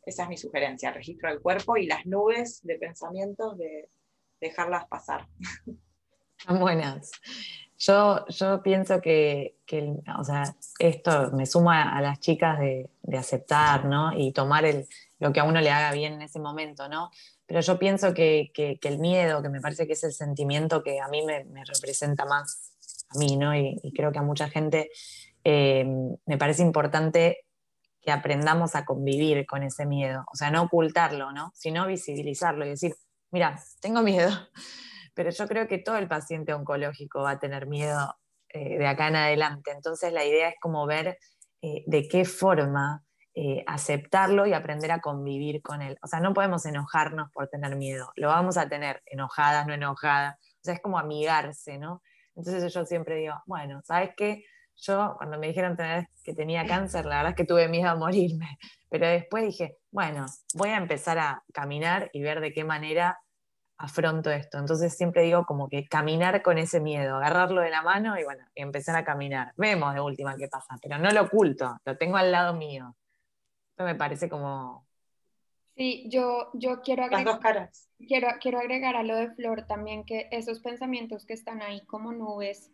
Esa 0.05 0.23
es 0.23 0.29
mi 0.29 0.37
sugerencia, 0.37 0.91
registro 0.91 1.29
del 1.29 1.41
cuerpo 1.41 1.77
y 1.77 1.87
las 1.87 2.05
nubes 2.05 2.61
de 2.63 2.77
pensamientos 2.77 3.57
de, 3.57 3.89
dejarlas 4.39 4.87
pasar. 4.87 5.27
Están 6.37 6.59
buenas. 6.59 7.11
Yo, 7.79 8.25
yo 8.27 8.61
pienso 8.61 8.99
que, 8.99 9.55
o 10.19 10.23
sea, 10.25 10.43
esto 10.79 11.31
me 11.31 11.45
suma 11.45 11.97
a 11.97 12.01
las 12.01 12.19
chicas 12.19 12.59
de, 12.59 12.89
aceptar, 13.17 13.85
¿no? 13.85 14.11
Y 14.17 14.33
tomar 14.33 14.65
el, 14.65 14.85
lo 15.17 15.31
que 15.31 15.39
a 15.39 15.45
uno 15.45 15.61
le 15.61 15.71
haga 15.71 15.93
bien 15.93 16.13
en 16.13 16.21
ese 16.21 16.39
momento, 16.39 16.89
¿no? 16.89 17.09
Pero 17.45 17.61
yo 17.61 17.79
pienso 17.79 18.13
que, 18.13 18.51
el 18.83 18.99
miedo, 18.99 19.41
que 19.41 19.47
me 19.47 19.61
parece 19.61 19.87
que 19.87 19.93
es 19.93 20.03
el 20.03 20.11
sentimiento 20.11 20.83
que 20.83 20.99
a 20.99 21.07
mí 21.07 21.25
me, 21.25 21.45
representa 21.65 22.25
más, 22.25 22.73
a 23.09 23.17
mí, 23.17 23.37
¿no? 23.37 23.55
Y, 23.55 23.93
creo 23.95 24.11
que 24.11 24.19
a 24.19 24.23
mucha 24.23 24.49
gente 24.49 24.91
eh, 25.45 25.85
me 26.25 26.37
parece 26.37 26.63
importante 26.63 27.45
que 28.01 28.11
aprendamos 28.11 28.75
a 28.75 28.83
convivir 28.83 29.45
con 29.45 29.63
ese 29.63 29.85
miedo, 29.85 30.25
o 30.31 30.35
sea, 30.35 30.51
no 30.51 30.63
ocultarlo, 30.63 31.31
¿no? 31.31 31.53
Sino 31.55 31.87
visibilizarlo 31.87 32.65
y 32.65 32.69
decir, 32.69 32.93
mira, 33.31 33.57
tengo 33.79 34.01
miedo, 34.01 34.31
pero 35.19 35.32
yo 35.32 35.49
creo 35.49 35.67
que 35.67 35.79
todo 35.79 35.97
el 35.97 36.08
paciente 36.08 36.53
oncológico 36.53 37.23
va 37.23 37.32
a 37.32 37.39
tener 37.39 37.67
miedo 37.67 38.15
eh, 38.47 38.77
de 38.77 38.88
acá 38.88 39.10
en 39.10 39.17
adelante. 39.17 39.71
Entonces 39.71 40.13
la 40.13 40.23
idea 40.23 40.47
es 40.47 40.55
como 40.62 40.86
ver 40.86 41.17
eh, 41.62 41.84
de 41.88 42.08
qué 42.08 42.23
forma 42.23 43.03
eh, 43.36 43.65
aceptarlo 43.67 44.45
y 44.45 44.53
aprender 44.53 44.93
a 44.93 45.01
convivir 45.01 45.62
con 45.62 45.82
él. 45.82 45.97
O 46.01 46.08
sea, 46.08 46.21
no 46.21 46.34
podemos 46.34 46.65
enojarnos 46.65 47.29
por 47.34 47.49
tener 47.49 47.75
miedo, 47.75 48.13
lo 48.15 48.29
vamos 48.29 48.55
a 48.55 48.69
tener 48.69 49.01
enojadas, 49.08 49.67
no 49.67 49.73
enojadas. 49.73 50.36
O 50.39 50.63
sea, 50.63 50.75
es 50.75 50.82
como 50.82 50.97
amigarse, 50.97 51.77
¿no? 51.77 52.01
Entonces 52.34 52.73
yo 52.73 52.86
siempre 52.86 53.15
digo, 53.15 53.34
bueno, 53.45 53.82
¿sabes 53.84 54.12
qué? 54.15 54.45
Yo 54.77 55.15
cuando 55.17 55.38
me 55.38 55.47
dijeron 55.47 55.75
que 56.23 56.34
tenía 56.34 56.65
cáncer, 56.65 57.03
la 57.03 57.17
verdad 57.17 57.32
es 57.32 57.36
que 57.36 57.43
tuve 57.43 57.67
miedo 57.67 57.89
a 57.89 57.95
morirme, 57.95 58.58
pero 58.89 59.05
después 59.05 59.43
dije, 59.43 59.79
bueno, 59.91 60.27
voy 60.53 60.69
a 60.69 60.77
empezar 60.77 61.19
a 61.19 61.43
caminar 61.51 62.10
y 62.13 62.21
ver 62.21 62.39
de 62.39 62.53
qué 62.53 62.63
manera 62.63 63.19
afronto 63.79 64.29
esto. 64.29 64.59
Entonces 64.59 64.95
siempre 64.95 65.23
digo 65.23 65.45
como 65.45 65.69
que 65.69 65.87
caminar 65.87 66.41
con 66.43 66.57
ese 66.57 66.79
miedo, 66.79 67.15
agarrarlo 67.15 67.61
de 67.61 67.69
la 67.69 67.81
mano 67.81 68.19
y 68.19 68.23
bueno, 68.23 68.45
empezar 68.53 68.95
a 68.95 69.05
caminar. 69.05 69.53
Vemos 69.57 69.93
de 69.93 70.01
última 70.01 70.35
qué 70.35 70.47
pasa, 70.47 70.77
pero 70.81 70.97
no 70.97 71.09
lo 71.11 71.23
oculto, 71.23 71.79
lo 71.85 71.97
tengo 71.97 72.17
al 72.17 72.31
lado 72.31 72.53
mío. 72.53 72.95
Esto 73.71 73.85
me 73.85 73.95
parece 73.95 74.29
como... 74.29 74.85
Sí, 75.75 76.09
yo, 76.09 76.49
yo 76.53 76.81
quiero 76.81 77.03
agregar... 77.05 77.25
Las 77.25 77.35
dos 77.35 77.41
caras. 77.41 77.89
Quiero, 78.05 78.27
quiero 78.41 78.59
agregar 78.59 78.97
a 78.97 79.03
lo 79.03 79.15
de 79.15 79.31
Flor 79.31 79.65
también 79.65 80.03
que 80.03 80.27
esos 80.31 80.59
pensamientos 80.59 81.25
que 81.25 81.33
están 81.33 81.61
ahí 81.61 81.85
como 81.85 82.11
nubes, 82.11 82.73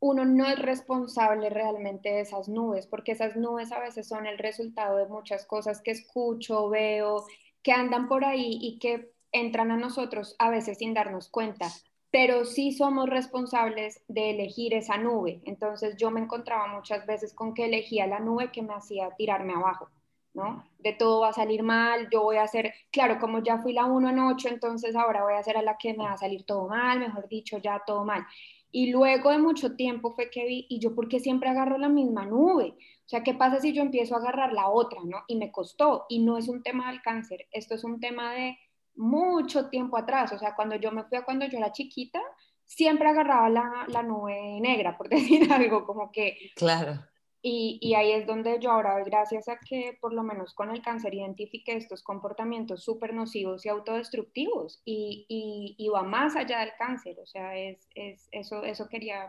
uno 0.00 0.24
no 0.24 0.46
es 0.46 0.58
responsable 0.58 1.50
realmente 1.50 2.08
de 2.08 2.20
esas 2.20 2.48
nubes, 2.48 2.86
porque 2.86 3.12
esas 3.12 3.36
nubes 3.36 3.70
a 3.70 3.80
veces 3.80 4.08
son 4.08 4.26
el 4.26 4.38
resultado 4.38 4.96
de 4.96 5.08
muchas 5.08 5.44
cosas 5.44 5.82
que 5.82 5.90
escucho, 5.90 6.70
veo, 6.70 7.26
que 7.62 7.72
andan 7.72 8.08
por 8.08 8.24
ahí 8.24 8.58
y 8.62 8.78
que 8.78 9.15
entran 9.40 9.70
a 9.70 9.76
nosotros 9.76 10.36
a 10.38 10.50
veces 10.50 10.78
sin 10.78 10.94
darnos 10.94 11.28
cuenta, 11.28 11.68
pero 12.10 12.44
sí 12.44 12.72
somos 12.72 13.08
responsables 13.08 14.02
de 14.08 14.30
elegir 14.30 14.74
esa 14.74 14.96
nube. 14.96 15.40
Entonces 15.44 15.96
yo 15.96 16.10
me 16.10 16.20
encontraba 16.20 16.66
muchas 16.66 17.06
veces 17.06 17.34
con 17.34 17.54
que 17.54 17.66
elegía 17.66 18.06
la 18.06 18.20
nube 18.20 18.50
que 18.52 18.62
me 18.62 18.74
hacía 18.74 19.10
tirarme 19.16 19.54
abajo. 19.54 19.88
¿no? 20.36 20.64
De 20.78 20.92
todo 20.92 21.22
va 21.22 21.30
a 21.30 21.32
salir 21.32 21.62
mal, 21.62 22.08
yo 22.12 22.22
voy 22.22 22.36
a 22.36 22.42
hacer, 22.42 22.74
claro, 22.92 23.18
como 23.18 23.42
ya 23.42 23.58
fui 23.58 23.72
la 23.72 23.86
1 23.86 24.10
en 24.10 24.18
8, 24.18 24.48
entonces 24.48 24.94
ahora 24.94 25.24
voy 25.24 25.32
a 25.32 25.42
ser 25.42 25.56
a 25.56 25.62
la 25.62 25.78
que 25.78 25.94
me 25.94 26.04
va 26.04 26.12
a 26.12 26.18
salir 26.18 26.44
todo 26.44 26.68
mal, 26.68 27.00
mejor 27.00 27.26
dicho, 27.26 27.56
ya 27.56 27.82
todo 27.86 28.04
mal. 28.04 28.24
Y 28.70 28.90
luego 28.90 29.30
de 29.30 29.38
mucho 29.38 29.74
tiempo 29.76 30.12
fue 30.12 30.28
que 30.30 30.44
vi, 30.44 30.66
¿y 30.68 30.78
yo 30.78 30.94
por 30.94 31.08
qué 31.08 31.20
siempre 31.20 31.48
agarro 31.48 31.78
la 31.78 31.88
misma 31.88 32.26
nube? 32.26 32.74
O 33.06 33.08
sea, 33.08 33.22
¿qué 33.22 33.32
pasa 33.32 33.60
si 33.60 33.72
yo 33.72 33.80
empiezo 33.80 34.14
a 34.14 34.18
agarrar 34.18 34.52
la 34.52 34.68
otra, 34.68 35.00
no? 35.04 35.22
Y 35.26 35.36
me 35.36 35.50
costó, 35.50 36.04
y 36.10 36.18
no 36.18 36.36
es 36.36 36.48
un 36.48 36.62
tema 36.62 36.90
del 36.90 37.00
cáncer, 37.00 37.46
esto 37.50 37.74
es 37.74 37.82
un 37.82 37.98
tema 37.98 38.34
de 38.34 38.58
mucho 38.96 39.68
tiempo 39.68 39.96
atrás, 39.96 40.32
o 40.32 40.38
sea, 40.38 40.54
cuando 40.54 40.76
yo 40.76 40.92
me 40.92 41.04
fui 41.04 41.18
a 41.18 41.24
cuando 41.24 41.46
yo 41.46 41.58
era 41.58 41.72
chiquita, 41.72 42.20
siempre 42.64 43.08
agarraba 43.08 43.48
la, 43.48 43.86
la 43.88 44.02
nube 44.02 44.58
negra, 44.60 44.96
por 44.96 45.08
decir 45.10 45.52
algo, 45.52 45.86
como 45.86 46.10
que... 46.10 46.36
Claro 46.56 47.00
y, 47.48 47.94
ahí 47.94 48.10
es 48.10 48.26
donde 48.26 48.58
yo 48.58 48.72
ahora, 48.72 49.02
gracias 49.04 49.48
a 49.48 49.56
que 49.58 49.96
por 50.00 50.12
lo 50.12 50.24
menos 50.24 50.52
con 50.52 50.70
el 50.70 50.82
cáncer 50.82 51.14
identifique 51.14 51.76
estos 51.76 52.02
comportamientos 52.02 52.82
súper 52.82 53.14
nocivos 53.14 53.64
y 53.64 53.68
autodestructivos 53.68 54.82
y, 54.84 55.76
y, 55.78 55.88
va 55.88 56.02
más 56.02 56.34
allá 56.34 56.58
del 56.60 56.72
cáncer, 56.76 57.16
o 57.20 57.26
sea, 57.26 57.56
es, 57.56 57.88
es 57.94 58.28
eso, 58.32 58.64
eso 58.64 58.88
quería 58.88 59.28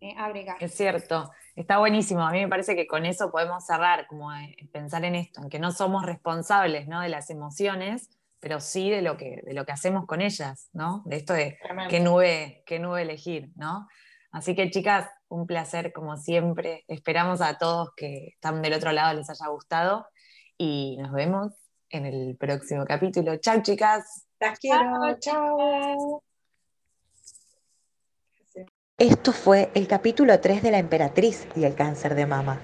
eh, 0.00 0.14
agregar. 0.18 0.56
Es 0.58 0.74
cierto, 0.74 1.30
está 1.54 1.78
buenísimo. 1.78 2.22
A 2.22 2.32
mí 2.32 2.40
me 2.40 2.48
parece 2.48 2.74
que 2.74 2.88
con 2.88 3.06
eso 3.06 3.30
podemos 3.30 3.64
cerrar, 3.64 4.08
como 4.08 4.30
pensar 4.72 5.04
en 5.04 5.14
esto, 5.14 5.42
en 5.42 5.48
que 5.48 5.60
no 5.60 5.70
somos 5.70 6.04
responsables 6.04 6.88
¿no? 6.88 7.02
de 7.02 7.08
las 7.08 7.30
emociones, 7.30 8.10
pero 8.42 8.58
sí 8.58 8.90
de 8.90 9.02
lo 9.02 9.16
que, 9.16 9.40
de 9.44 9.54
lo 9.54 9.64
que 9.64 9.70
hacemos 9.70 10.04
con 10.04 10.20
ellas, 10.20 10.68
¿no? 10.72 11.04
De 11.06 11.14
esto 11.14 11.32
de 11.32 11.58
qué 11.88 12.00
nube, 12.00 12.64
qué 12.66 12.80
nube 12.80 13.02
elegir, 13.02 13.52
¿no? 13.54 13.86
Así 14.32 14.56
que 14.56 14.68
chicas, 14.68 15.08
un 15.28 15.46
placer 15.46 15.92
como 15.92 16.16
siempre. 16.16 16.84
Esperamos 16.88 17.40
a 17.40 17.56
todos 17.56 17.90
que 17.96 18.30
están 18.34 18.60
del 18.60 18.72
otro 18.72 18.90
lado 18.90 19.14
les 19.16 19.30
haya 19.30 19.46
gustado 19.46 20.08
y 20.58 20.96
nos 21.00 21.12
vemos 21.12 21.52
en 21.88 22.04
el 22.04 22.36
próximo 22.36 22.84
capítulo. 22.84 23.36
Chao 23.36 23.62
chicas. 23.62 24.26
Las 24.40 24.58
quiero. 24.58 25.16
Chao. 25.20 26.24
Esto 28.98 29.32
fue 29.32 29.70
el 29.74 29.86
capítulo 29.86 30.40
3 30.40 30.64
de 30.64 30.70
La 30.72 30.78
Emperatriz 30.78 31.46
y 31.54 31.62
el 31.62 31.76
cáncer 31.76 32.16
de 32.16 32.26
mama. 32.26 32.60